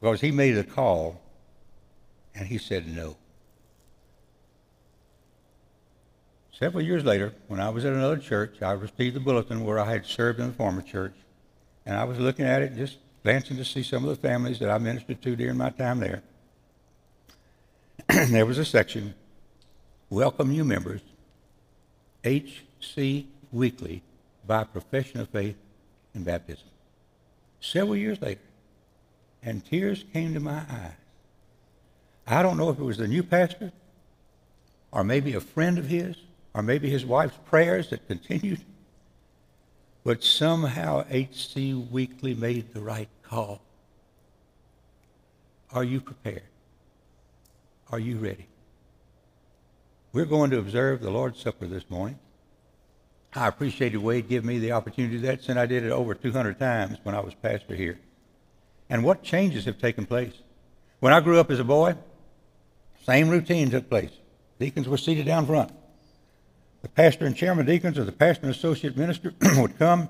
because 0.00 0.20
he 0.20 0.30
made 0.30 0.52
the 0.52 0.64
call 0.64 1.20
and 2.34 2.46
he 2.46 2.58
said 2.58 2.86
no. 2.86 3.16
Several 6.52 6.82
years 6.82 7.04
later, 7.04 7.32
when 7.48 7.58
I 7.58 7.70
was 7.70 7.84
at 7.84 7.92
another 7.94 8.18
church, 8.18 8.60
I 8.60 8.72
received 8.72 9.16
the 9.16 9.20
bulletin 9.20 9.64
where 9.64 9.78
I 9.78 9.90
had 9.90 10.04
served 10.04 10.38
in 10.40 10.48
the 10.48 10.52
former 10.52 10.82
church, 10.82 11.14
and 11.86 11.96
I 11.96 12.04
was 12.04 12.18
looking 12.18 12.44
at 12.44 12.60
it, 12.60 12.76
just 12.76 12.98
glancing 13.22 13.56
to 13.56 13.64
see 13.64 13.82
some 13.82 14.04
of 14.04 14.10
the 14.10 14.28
families 14.28 14.58
that 14.60 14.70
I 14.70 14.78
ministered 14.78 15.20
to 15.22 15.36
during 15.36 15.56
my 15.56 15.70
time 15.70 16.00
there. 16.00 16.22
there 18.28 18.46
was 18.46 18.58
a 18.58 18.64
section, 18.64 19.14
Welcome 20.08 20.50
New 20.50 20.64
Members, 20.64 21.02
HC 22.24 23.26
Weekly, 23.52 24.02
by 24.46 24.64
Profession 24.64 25.20
of 25.20 25.28
Faith 25.28 25.56
and 26.14 26.24
Baptism. 26.24 26.66
Several 27.60 27.96
years 27.96 28.20
later, 28.22 28.40
and 29.42 29.64
tears 29.64 30.04
came 30.12 30.34
to 30.34 30.40
my 30.40 30.62
eyes. 30.70 30.92
I 32.26 32.42
don't 32.42 32.56
know 32.56 32.70
if 32.70 32.78
it 32.78 32.84
was 32.84 32.98
the 32.98 33.08
new 33.08 33.22
pastor, 33.22 33.72
or 34.92 35.04
maybe 35.04 35.34
a 35.34 35.40
friend 35.40 35.78
of 35.78 35.86
his, 35.86 36.16
or 36.54 36.62
maybe 36.62 36.90
his 36.90 37.04
wife's 37.04 37.38
prayers 37.46 37.90
that 37.90 38.06
continued, 38.06 38.64
but 40.04 40.22
somehow 40.24 41.04
HC 41.10 41.74
Weekly 41.90 42.34
made 42.34 42.72
the 42.72 42.80
right 42.80 43.08
call. 43.22 43.60
Are 45.72 45.84
you 45.84 46.00
prepared? 46.00 46.42
Are 47.90 47.98
you 47.98 48.16
ready? 48.16 48.46
We're 50.12 50.24
going 50.24 50.50
to 50.50 50.58
observe 50.58 51.00
the 51.00 51.10
Lord's 51.10 51.40
Supper 51.40 51.66
this 51.66 51.88
morning. 51.88 52.18
I 53.34 53.46
appreciated 53.46 53.98
Wade 53.98 54.28
giving 54.28 54.48
me 54.48 54.58
the 54.58 54.72
opportunity 54.72 55.14
to 55.16 55.20
do 55.20 55.26
that 55.28 55.44
since 55.44 55.56
I 55.56 55.66
did 55.66 55.84
it 55.84 55.92
over 55.92 56.14
200 56.14 56.58
times 56.58 56.98
when 57.04 57.14
I 57.14 57.20
was 57.20 57.34
pastor 57.34 57.76
here. 57.76 58.00
And 58.88 59.04
what 59.04 59.22
changes 59.22 59.66
have 59.66 59.78
taken 59.78 60.04
place? 60.06 60.34
When 60.98 61.12
I 61.12 61.20
grew 61.20 61.38
up 61.38 61.50
as 61.50 61.60
a 61.60 61.64
boy, 61.64 61.94
same 63.04 63.28
routine 63.28 63.70
took 63.70 63.88
place. 63.88 64.10
Deacons 64.58 64.88
were 64.88 64.96
seated 64.96 65.26
down 65.26 65.46
front. 65.46 65.70
The 66.82 66.88
pastor 66.88 67.26
and 67.26 67.36
chairman 67.36 67.66
deacons 67.66 67.98
or 67.98 68.04
the 68.04 68.12
pastor 68.12 68.46
and 68.46 68.54
associate 68.54 68.96
minister 68.96 69.34
would 69.56 69.78
come 69.78 70.08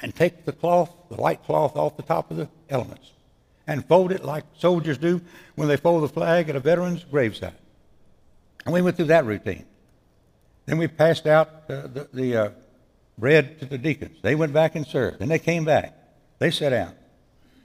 and 0.00 0.14
take 0.14 0.44
the 0.44 0.52
cloth, 0.52 0.92
the 1.10 1.16
white 1.16 1.44
cloth 1.44 1.76
off 1.76 1.96
the 1.96 2.02
top 2.02 2.30
of 2.30 2.36
the 2.36 2.48
elements 2.68 3.12
and 3.66 3.86
fold 3.86 4.12
it 4.12 4.24
like 4.24 4.44
soldiers 4.58 4.98
do 4.98 5.20
when 5.54 5.68
they 5.68 5.76
fold 5.76 6.02
the 6.02 6.08
flag 6.08 6.48
at 6.48 6.56
a 6.56 6.60
veteran's 6.60 7.04
graveside. 7.04 7.54
And 8.64 8.72
we 8.72 8.82
went 8.82 8.96
through 8.96 9.06
that 9.06 9.24
routine. 9.24 9.64
Then 10.66 10.78
we 10.78 10.86
passed 10.88 11.26
out 11.26 11.48
uh, 11.68 11.86
the, 11.86 12.08
the 12.12 12.36
uh, 12.36 12.50
bread 13.18 13.58
to 13.60 13.66
the 13.66 13.78
deacons. 13.78 14.18
They 14.22 14.34
went 14.34 14.52
back 14.52 14.74
and 14.74 14.86
served. 14.86 15.18
Then 15.18 15.28
they 15.28 15.38
came 15.38 15.64
back. 15.64 15.96
They 16.38 16.50
sat 16.50 16.70
down. 16.70 16.94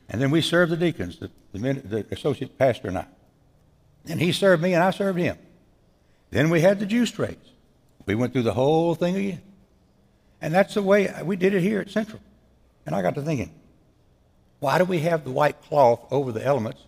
And 0.09 0.21
then 0.21 0.31
we 0.31 0.41
served 0.41 0.71
the 0.71 0.77
deacons, 0.77 1.19
the, 1.19 1.29
the, 1.53 1.73
the 1.73 2.05
associate 2.11 2.57
pastor 2.57 2.87
and 2.87 2.99
I. 2.99 3.05
And 4.07 4.21
he 4.21 4.31
served 4.31 4.63
me 4.63 4.73
and 4.73 4.83
I 4.83 4.91
served 4.91 5.19
him. 5.19 5.37
Then 6.31 6.49
we 6.49 6.61
had 6.61 6.79
the 6.79 6.85
juice 6.85 7.11
trays. 7.11 7.35
We 8.07 8.15
went 8.15 8.33
through 8.33 8.43
the 8.43 8.53
whole 8.53 8.95
thing 8.95 9.15
again. 9.15 9.41
And 10.41 10.53
that's 10.53 10.73
the 10.73 10.81
way 10.81 11.13
we 11.23 11.35
did 11.35 11.53
it 11.53 11.61
here 11.61 11.79
at 11.79 11.89
Central. 11.89 12.21
And 12.85 12.95
I 12.95 13.01
got 13.01 13.15
to 13.15 13.21
thinking, 13.21 13.53
why 14.59 14.77
do 14.77 14.85
we 14.85 14.99
have 14.99 15.23
the 15.23 15.31
white 15.31 15.61
cloth 15.61 16.01
over 16.09 16.31
the 16.31 16.43
elements? 16.43 16.81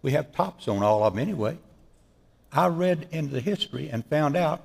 We 0.00 0.12
have 0.12 0.32
tops 0.32 0.66
on 0.66 0.82
all 0.82 1.04
of 1.04 1.14
them 1.14 1.20
anyway. 1.20 1.58
I 2.52 2.66
read 2.66 3.06
into 3.12 3.34
the 3.34 3.40
history 3.40 3.88
and 3.88 4.04
found 4.06 4.36
out 4.36 4.62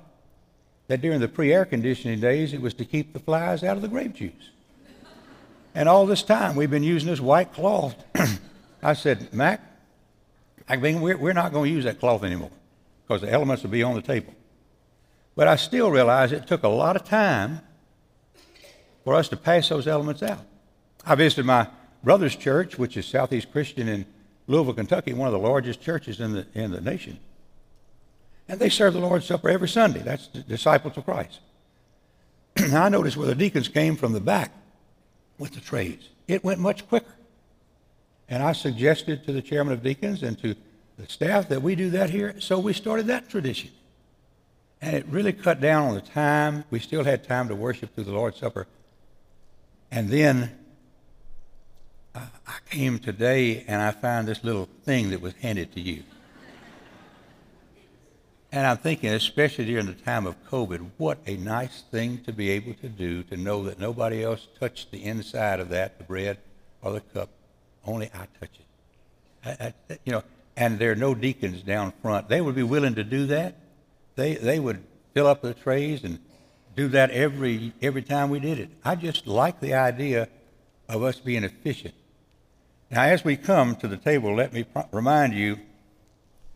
that 0.88 1.00
during 1.00 1.20
the 1.20 1.28
pre 1.28 1.52
air 1.52 1.64
conditioning 1.64 2.20
days, 2.20 2.52
it 2.52 2.60
was 2.60 2.74
to 2.74 2.84
keep 2.84 3.12
the 3.12 3.20
flies 3.20 3.62
out 3.62 3.76
of 3.76 3.82
the 3.82 3.88
grape 3.88 4.14
juice. 4.14 4.50
And 5.74 5.88
all 5.88 6.06
this 6.06 6.22
time, 6.22 6.56
we've 6.56 6.70
been 6.70 6.82
using 6.82 7.08
this 7.08 7.20
white 7.20 7.52
cloth. 7.52 7.94
I 8.82 8.94
said, 8.94 9.32
Mac, 9.32 9.60
I 10.68 10.76
mean, 10.76 11.00
we're, 11.00 11.16
we're 11.16 11.32
not 11.34 11.52
going 11.52 11.70
to 11.70 11.74
use 11.74 11.84
that 11.84 12.00
cloth 12.00 12.24
anymore 12.24 12.50
because 13.06 13.20
the 13.20 13.30
elements 13.30 13.62
will 13.62 13.70
be 13.70 13.82
on 13.82 13.94
the 13.94 14.02
table. 14.02 14.34
But 15.38 15.46
I 15.46 15.54
still 15.54 15.92
realize 15.92 16.32
it 16.32 16.48
took 16.48 16.64
a 16.64 16.68
lot 16.68 16.96
of 16.96 17.04
time 17.04 17.60
for 19.04 19.14
us 19.14 19.28
to 19.28 19.36
pass 19.36 19.68
those 19.68 19.86
elements 19.86 20.20
out. 20.20 20.44
I 21.06 21.14
visited 21.14 21.46
my 21.46 21.68
brother's 22.02 22.34
church, 22.34 22.76
which 22.76 22.96
is 22.96 23.06
Southeast 23.06 23.52
Christian 23.52 23.86
in 23.86 24.04
Louisville, 24.48 24.74
Kentucky, 24.74 25.12
one 25.12 25.28
of 25.28 25.32
the 25.32 25.38
largest 25.38 25.80
churches 25.80 26.18
in 26.18 26.32
the, 26.32 26.46
in 26.54 26.72
the 26.72 26.80
nation. 26.80 27.20
And 28.48 28.58
they 28.58 28.68
serve 28.68 28.94
the 28.94 28.98
Lord's 28.98 29.26
Supper 29.26 29.48
every 29.48 29.68
Sunday. 29.68 30.00
That's 30.00 30.26
the 30.26 30.40
disciples 30.40 30.96
of 30.96 31.04
Christ. 31.04 31.38
I 32.56 32.88
noticed 32.88 33.16
where 33.16 33.28
the 33.28 33.36
deacons 33.36 33.68
came 33.68 33.94
from 33.94 34.14
the 34.14 34.20
back 34.20 34.50
with 35.38 35.54
the 35.54 35.60
trays. 35.60 36.08
It 36.26 36.42
went 36.42 36.58
much 36.58 36.88
quicker. 36.88 37.14
And 38.28 38.42
I 38.42 38.54
suggested 38.54 39.24
to 39.26 39.32
the 39.32 39.40
chairman 39.40 39.72
of 39.72 39.84
deacons 39.84 40.24
and 40.24 40.36
to 40.42 40.56
the 40.96 41.06
staff 41.06 41.48
that 41.50 41.62
we 41.62 41.76
do 41.76 41.90
that 41.90 42.10
here, 42.10 42.40
so 42.40 42.58
we 42.58 42.72
started 42.72 43.06
that 43.06 43.28
tradition. 43.28 43.70
And 44.80 44.94
it 44.96 45.06
really 45.08 45.32
cut 45.32 45.60
down 45.60 45.88
on 45.88 45.94
the 45.94 46.00
time. 46.00 46.64
We 46.70 46.78
still 46.78 47.04
had 47.04 47.24
time 47.24 47.48
to 47.48 47.54
worship 47.54 47.94
through 47.94 48.04
the 48.04 48.12
Lord's 48.12 48.38
Supper. 48.38 48.66
And 49.90 50.08
then 50.08 50.56
uh, 52.14 52.20
I 52.46 52.58
came 52.70 52.98
today 52.98 53.64
and 53.66 53.82
I 53.82 53.90
found 53.90 54.28
this 54.28 54.44
little 54.44 54.68
thing 54.84 55.10
that 55.10 55.20
was 55.20 55.34
handed 55.34 55.72
to 55.74 55.80
you. 55.80 56.04
and 58.52 58.66
I'm 58.66 58.76
thinking, 58.76 59.10
especially 59.10 59.64
during 59.64 59.86
the 59.86 59.94
time 59.94 60.26
of 60.26 60.36
COVID, 60.48 60.90
what 60.96 61.18
a 61.26 61.36
nice 61.36 61.82
thing 61.90 62.22
to 62.24 62.32
be 62.32 62.50
able 62.50 62.74
to 62.74 62.88
do 62.88 63.22
to 63.24 63.36
know 63.36 63.64
that 63.64 63.80
nobody 63.80 64.22
else 64.22 64.46
touched 64.60 64.92
the 64.92 65.04
inside 65.04 65.58
of 65.58 65.70
that, 65.70 65.98
the 65.98 66.04
bread 66.04 66.38
or 66.82 66.92
the 66.92 67.00
cup. 67.00 67.30
Only 67.84 68.10
I 68.14 68.26
touch 68.40 68.58
it. 68.58 68.66
I, 69.44 69.50
I, 69.66 69.98
you 70.04 70.12
know, 70.12 70.22
and 70.56 70.78
there 70.78 70.92
are 70.92 70.96
no 70.96 71.14
deacons 71.14 71.62
down 71.62 71.92
front. 72.02 72.28
They 72.28 72.40
would 72.40 72.54
be 72.54 72.62
willing 72.62 72.94
to 72.96 73.04
do 73.04 73.26
that 73.26 73.56
they, 74.18 74.34
they 74.34 74.58
would 74.58 74.82
fill 75.14 75.28
up 75.28 75.42
the 75.42 75.54
trays 75.54 76.02
and 76.02 76.18
do 76.74 76.88
that 76.88 77.12
every, 77.12 77.72
every 77.80 78.02
time 78.02 78.30
we 78.30 78.40
did 78.40 78.58
it. 78.58 78.68
I 78.84 78.96
just 78.96 79.28
like 79.28 79.60
the 79.60 79.74
idea 79.74 80.28
of 80.88 81.04
us 81.04 81.20
being 81.20 81.44
efficient. 81.44 81.94
Now, 82.90 83.02
as 83.04 83.24
we 83.24 83.36
come 83.36 83.76
to 83.76 83.86
the 83.86 83.96
table, 83.96 84.34
let 84.34 84.52
me 84.52 84.66
remind 84.90 85.34
you 85.34 85.60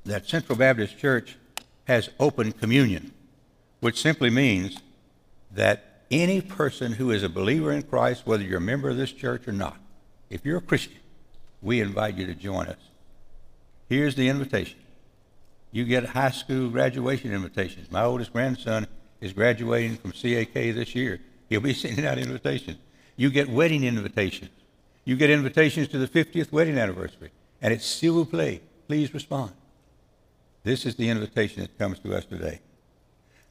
that 0.04 0.28
Central 0.28 0.58
Baptist 0.58 0.98
Church 0.98 1.36
has 1.84 2.10
open 2.18 2.50
communion, 2.50 3.12
which 3.78 4.02
simply 4.02 4.30
means 4.30 4.78
that 5.52 6.02
any 6.10 6.40
person 6.40 6.92
who 6.92 7.12
is 7.12 7.22
a 7.22 7.28
believer 7.28 7.70
in 7.70 7.82
Christ, 7.82 8.26
whether 8.26 8.42
you're 8.42 8.58
a 8.58 8.60
member 8.60 8.90
of 8.90 8.96
this 8.96 9.12
church 9.12 9.46
or 9.46 9.52
not, 9.52 9.76
if 10.30 10.44
you're 10.44 10.58
a 10.58 10.62
Christian, 10.62 10.98
we 11.60 11.80
invite 11.80 12.16
you 12.16 12.26
to 12.26 12.34
join 12.34 12.66
us. 12.66 12.88
Here's 13.88 14.16
the 14.16 14.28
invitation 14.28 14.78
you 15.72 15.84
get 15.84 16.04
high 16.04 16.30
school 16.30 16.68
graduation 16.68 17.32
invitations. 17.32 17.90
My 17.90 18.04
oldest 18.04 18.32
grandson 18.32 18.86
is 19.20 19.32
graduating 19.32 19.96
from 19.96 20.12
CAK 20.12 20.52
this 20.52 20.94
year. 20.94 21.20
He'll 21.48 21.60
be 21.60 21.74
sending 21.84 22.06
out 22.06 22.18
invitations. 22.18 22.78
You 23.16 23.30
get 23.30 23.48
wedding 23.48 23.82
invitations. 23.82 24.50
You 25.04 25.16
get 25.16 25.30
invitations 25.30 25.88
to 25.88 25.98
the 25.98 26.06
50th 26.06 26.52
wedding 26.52 26.78
anniversary. 26.78 27.30
And 27.60 27.72
it's 27.72 28.00
vous 28.00 28.24
plaît. 28.24 28.60
Please 28.86 29.12
respond. 29.14 29.52
This 30.62 30.86
is 30.86 30.94
the 30.94 31.08
invitation 31.08 31.62
that 31.62 31.76
comes 31.78 31.98
to 32.00 32.14
us 32.14 32.24
today. 32.24 32.60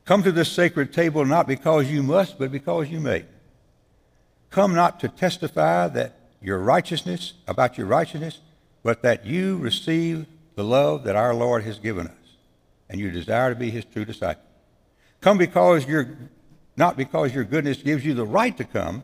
Come 0.06 0.24
to 0.24 0.32
this 0.32 0.52
sacred 0.52 0.94
table 0.94 1.26
not 1.26 1.48
because 1.48 1.90
you 1.90 2.04
must, 2.04 2.40
but 2.40 2.52
because 2.52 2.90
you 2.90 3.00
may. 3.00 3.26
Come 4.50 4.74
not 4.74 5.00
to 5.02 5.08
testify 5.08 5.88
that 5.90 6.20
your 6.42 6.60
righteousness, 6.60 7.34
about 7.48 7.78
your 7.78 7.88
righteousness, 7.88 8.40
but 8.84 9.02
that 9.04 9.26
you 9.26 9.58
receive 9.58 10.26
the 10.56 10.64
love 10.64 11.04
that 11.04 11.16
our 11.16 11.34
Lord 11.34 11.64
has 11.64 11.80
given 11.80 12.08
us, 12.08 12.36
and 12.90 13.00
you 13.00 13.12
desire 13.12 13.54
to 13.54 13.60
be 13.60 13.70
his 13.70 13.86
true 13.86 14.06
disciple. 14.06 14.44
Come 15.22 15.38
because 15.38 15.88
you're 15.88 16.18
not 16.76 16.98
because 16.98 17.34
your 17.34 17.44
goodness 17.44 17.84
gives 17.84 18.06
you 18.06 18.14
the 18.14 18.26
right 18.26 18.58
to 18.58 18.64
come, 18.64 19.04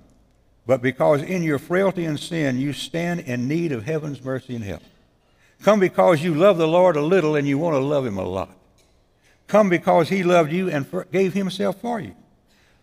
but 0.66 0.82
because 0.82 1.22
in 1.22 1.44
your 1.44 1.60
frailty 1.60 2.06
and 2.06 2.20
sin 2.20 2.58
you 2.58 2.74
stand 2.74 3.22
in 3.22 3.48
need 3.48 3.72
of 3.72 3.86
heaven's 3.86 4.24
mercy 4.24 4.56
and 4.56 4.64
help. 4.64 4.84
Come 5.62 5.80
because 5.80 6.24
you 6.24 6.34
love 6.34 6.58
the 6.58 6.68
Lord 6.68 6.96
a 6.96 7.02
little 7.02 7.36
and 7.36 7.48
you 7.48 7.58
want 7.58 7.76
to 7.76 7.80
love 7.80 8.06
him 8.06 8.18
a 8.18 8.24
lot. 8.24 8.56
Come 9.48 9.70
because 9.70 10.10
he 10.10 10.24
loved 10.24 10.52
you 10.52 10.70
and 10.70 10.86
gave 11.12 11.34
himself 11.34 11.82
for 11.82 12.00
you. 12.00 12.16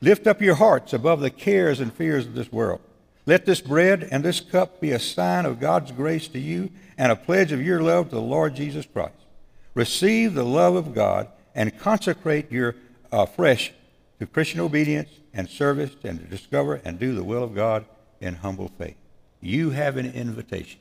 Lift 0.01 0.27
up 0.27 0.41
your 0.41 0.57
hearts 0.57 0.93
above 0.93 1.21
the 1.21 1.31
cares 1.31 1.81
and 1.81 1.93
fears 1.93 2.27
of 2.27 2.35
this 2.35 2.53
world. 2.53 2.81
Let 3.27 3.47
this 3.47 3.61
bread 3.61 4.07
and 4.11 4.25
this 4.25 4.41
cup 4.41 4.81
be 4.81 4.91
a 4.91 4.99
sign 4.99 5.47
of 5.47 5.61
God's 5.61 5.93
grace 5.93 6.29
to 6.29 6.39
you 6.39 6.71
and 6.97 7.11
a 7.11 7.17
pledge 7.17 7.53
of 7.53 7.63
your 7.63 7.81
love 7.81 8.11
to 8.11 8.15
the 8.15 8.21
Lord 8.21 8.55
Jesus 8.55 8.87
Christ. 8.87 9.15
Receive 9.75 10.35
the 10.35 10.45
love 10.45 10.77
of 10.77 10.95
God 10.95 11.29
and 11.55 11.79
consecrate 11.79 12.51
your 12.51 12.77
uh, 13.11 13.27
fresh 13.27 13.73
to 14.19 14.27
Christian 14.27 14.61
obedience 14.61 15.11
and 15.33 15.49
service 15.49 15.93
and 16.05 16.21
to 16.21 16.27
discover 16.27 16.81
and 16.85 16.99
do 16.99 17.15
the 17.15 17.25
will 17.25 17.43
of 17.43 17.55
God 17.55 17.85
in 18.21 18.37
humble 18.37 18.71
faith. 18.79 18.97
You 19.41 19.71
have 19.71 19.97
an 19.97 20.13
invitation 20.13 20.81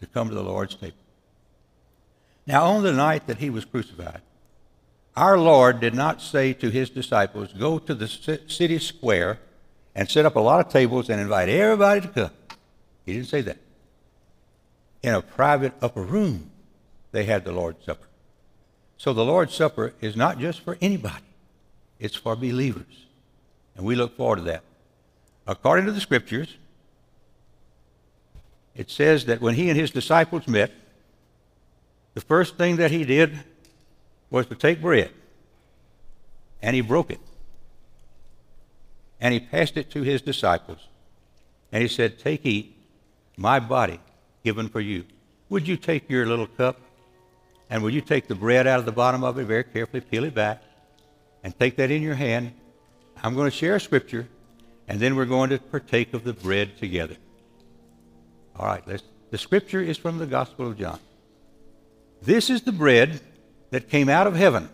to 0.00 0.06
come 0.06 0.28
to 0.28 0.34
the 0.34 0.42
Lord's 0.42 0.74
table. 0.74 0.96
Now, 2.46 2.64
on 2.64 2.82
the 2.82 2.92
night 2.92 3.26
that 3.26 3.38
he 3.38 3.50
was 3.50 3.64
crucified, 3.64 4.22
our 5.14 5.36
Lord 5.36 5.80
did 5.80 5.94
not 5.94 6.22
say 6.22 6.52
to 6.54 6.70
his 6.70 6.88
disciples, 6.90 7.52
Go 7.52 7.78
to 7.78 7.94
the 7.94 8.08
city 8.08 8.78
square 8.78 9.38
and 9.94 10.08
set 10.08 10.24
up 10.24 10.36
a 10.36 10.40
lot 10.40 10.64
of 10.64 10.72
tables 10.72 11.10
and 11.10 11.20
invite 11.20 11.48
everybody 11.48 12.00
to 12.02 12.08
come. 12.08 12.30
He 13.04 13.14
didn't 13.14 13.28
say 13.28 13.42
that 13.42 13.58
in 15.02 15.14
a 15.14 15.22
private 15.22 15.72
upper 15.80 16.02
room, 16.02 16.50
they 17.12 17.24
had 17.24 17.44
the 17.44 17.52
Lord's 17.52 17.84
Supper. 17.84 18.06
So 18.96 19.12
the 19.12 19.24
Lord's 19.24 19.54
Supper 19.54 19.94
is 20.00 20.16
not 20.16 20.38
just 20.38 20.60
for 20.60 20.76
anybody, 20.80 21.24
it's 21.98 22.16
for 22.16 22.34
believers. 22.34 23.06
And 23.76 23.86
we 23.86 23.94
look 23.94 24.16
forward 24.16 24.36
to 24.36 24.42
that. 24.42 24.64
According 25.46 25.86
to 25.86 25.92
the 25.92 26.00
scriptures, 26.00 26.56
it 28.74 28.90
says 28.90 29.24
that 29.26 29.40
when 29.40 29.54
he 29.54 29.70
and 29.70 29.78
his 29.78 29.90
disciples 29.90 30.46
met, 30.46 30.72
the 32.14 32.20
first 32.20 32.56
thing 32.56 32.76
that 32.76 32.90
he 32.90 33.04
did 33.04 33.38
was 34.30 34.46
to 34.46 34.54
take 34.54 34.82
bread, 34.82 35.10
and 36.60 36.74
he 36.74 36.82
broke 36.82 37.10
it, 37.10 37.20
and 39.20 39.32
he 39.32 39.40
passed 39.40 39.76
it 39.76 39.90
to 39.90 40.02
his 40.02 40.20
disciples, 40.20 40.78
and 41.72 41.82
he 41.82 41.88
said, 41.88 42.18
Take, 42.18 42.44
eat, 42.44 42.76
my 43.36 43.60
body 43.60 44.00
given 44.44 44.68
for 44.68 44.80
you. 44.80 45.04
Would 45.48 45.66
you 45.66 45.76
take 45.76 46.10
your 46.10 46.26
little 46.26 46.46
cup, 46.46 46.80
and 47.70 47.82
would 47.82 47.94
you 47.94 48.00
take 48.00 48.28
the 48.28 48.34
bread 48.34 48.66
out 48.66 48.78
of 48.78 48.86
the 48.86 48.92
bottom 48.92 49.24
of 49.24 49.38
it 49.38 49.44
very 49.44 49.64
carefully, 49.64 50.00
peel 50.00 50.24
it 50.24 50.34
back, 50.34 50.62
and 51.42 51.58
take 51.58 51.76
that 51.76 51.90
in 51.90 52.02
your 52.02 52.14
hand? 52.14 52.52
I'm 53.22 53.34
going 53.34 53.50
to 53.50 53.56
share 53.56 53.76
a 53.76 53.80
scripture, 53.80 54.28
and 54.86 55.00
then 55.00 55.16
we're 55.16 55.24
going 55.24 55.50
to 55.50 55.58
partake 55.58 56.14
of 56.14 56.24
the 56.24 56.32
bread 56.32 56.76
together. 56.78 57.16
All 58.56 58.66
right, 58.66 58.86
let's, 58.86 59.02
the 59.30 59.38
scripture 59.38 59.80
is 59.80 59.96
from 59.96 60.18
the 60.18 60.26
Gospel 60.26 60.66
of 60.66 60.78
John. 60.78 60.98
This 62.22 62.50
is 62.50 62.62
the 62.62 62.72
bread 62.72 63.20
that 63.70 63.88
came 63.88 64.08
out 64.08 64.26
of 64.26 64.34
heaven. 64.34 64.68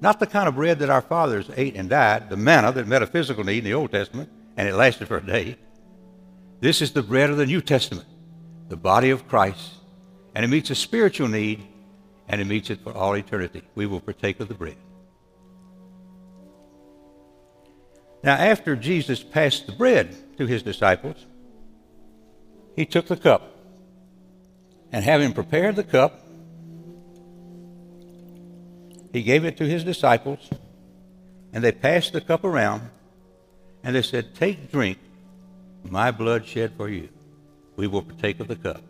Not 0.00 0.20
the 0.20 0.26
kind 0.26 0.48
of 0.48 0.54
bread 0.54 0.78
that 0.78 0.90
our 0.90 1.02
fathers 1.02 1.50
ate 1.56 1.76
and 1.76 1.88
died, 1.88 2.30
the 2.30 2.36
manna 2.36 2.72
that 2.72 2.86
met 2.86 3.02
a 3.02 3.06
physical 3.06 3.44
need 3.44 3.58
in 3.58 3.64
the 3.64 3.74
Old 3.74 3.90
Testament, 3.90 4.30
and 4.56 4.68
it 4.68 4.74
lasted 4.74 5.08
for 5.08 5.18
a 5.18 5.24
day. 5.24 5.56
This 6.60 6.82
is 6.82 6.92
the 6.92 7.02
bread 7.02 7.30
of 7.30 7.36
the 7.36 7.46
New 7.46 7.60
Testament, 7.60 8.06
the 8.68 8.76
body 8.76 9.10
of 9.10 9.26
Christ, 9.28 9.74
and 10.34 10.44
it 10.44 10.48
meets 10.48 10.70
a 10.70 10.74
spiritual 10.74 11.28
need, 11.28 11.66
and 12.28 12.40
it 12.40 12.46
meets 12.46 12.70
it 12.70 12.80
for 12.82 12.92
all 12.92 13.14
eternity. 13.14 13.62
We 13.74 13.86
will 13.86 14.00
partake 14.00 14.40
of 14.40 14.48
the 14.48 14.54
bread. 14.54 14.76
Now, 18.22 18.34
after 18.34 18.76
Jesus 18.76 19.22
passed 19.22 19.66
the 19.66 19.72
bread 19.72 20.14
to 20.38 20.46
his 20.46 20.62
disciples, 20.62 21.24
he 22.76 22.84
took 22.84 23.06
the 23.06 23.16
cup, 23.16 23.50
and 24.92 25.04
having 25.04 25.32
prepared 25.32 25.76
the 25.76 25.84
cup, 25.84 26.24
he 29.12 29.22
gave 29.22 29.44
it 29.44 29.56
to 29.56 29.64
his 29.64 29.84
disciples, 29.84 30.50
and 31.52 31.64
they 31.64 31.72
passed 31.72 32.12
the 32.12 32.20
cup 32.20 32.44
around, 32.44 32.90
and 33.82 33.96
they 33.96 34.02
said, 34.02 34.34
Take, 34.34 34.70
drink, 34.70 34.98
my 35.84 36.10
blood 36.10 36.44
shed 36.44 36.72
for 36.76 36.88
you. 36.88 37.08
We 37.78 37.86
will 37.86 38.02
partake 38.02 38.40
of 38.40 38.48
the 38.48 38.56
cup. 38.56 38.82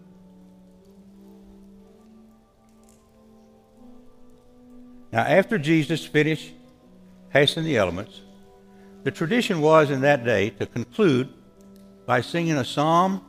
Now, 5.13 5.25
after 5.25 5.59
Jesus 5.59 6.07
finished 6.07 6.53
passing 7.29 7.65
the 7.65 7.77
elements, 7.77 8.23
the 9.05 9.11
tradition 9.11 9.61
was 9.61 9.91
in 9.91 10.01
that 10.01 10.25
day 10.25 10.49
to 10.51 10.65
conclude 10.65 11.29
by 12.07 12.23
singing 12.23 12.57
a 12.57 12.65
psalm 12.65 13.23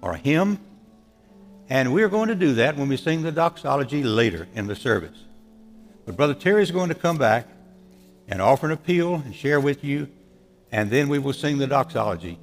or 0.00 0.12
a 0.12 0.16
hymn, 0.16 0.60
and 1.68 1.92
we're 1.92 2.08
going 2.08 2.28
to 2.28 2.36
do 2.36 2.54
that 2.54 2.76
when 2.76 2.88
we 2.88 2.96
sing 2.96 3.22
the 3.22 3.32
doxology 3.32 4.04
later 4.04 4.46
in 4.54 4.68
the 4.68 4.76
service. 4.76 5.24
But 6.06 6.16
Brother 6.16 6.34
Terry 6.34 6.62
is 6.62 6.70
going 6.70 6.88
to 6.90 6.94
come 6.94 7.18
back 7.18 7.48
and 8.28 8.40
offer 8.40 8.66
an 8.66 8.72
appeal 8.72 9.16
and 9.16 9.34
share 9.34 9.58
with 9.58 9.82
you, 9.82 10.08
and 10.70 10.88
then 10.88 11.08
we 11.08 11.18
will 11.18 11.32
sing 11.32 11.58
the 11.58 11.66
doxology. 11.66 12.38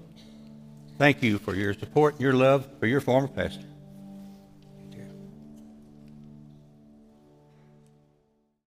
Thank 0.98 1.22
you 1.22 1.38
for 1.38 1.54
your 1.54 1.74
support 1.74 2.20
your 2.20 2.34
love 2.34 2.68
for 2.80 2.88
your 2.88 3.02
former 3.02 3.28
pastor. 3.28 3.67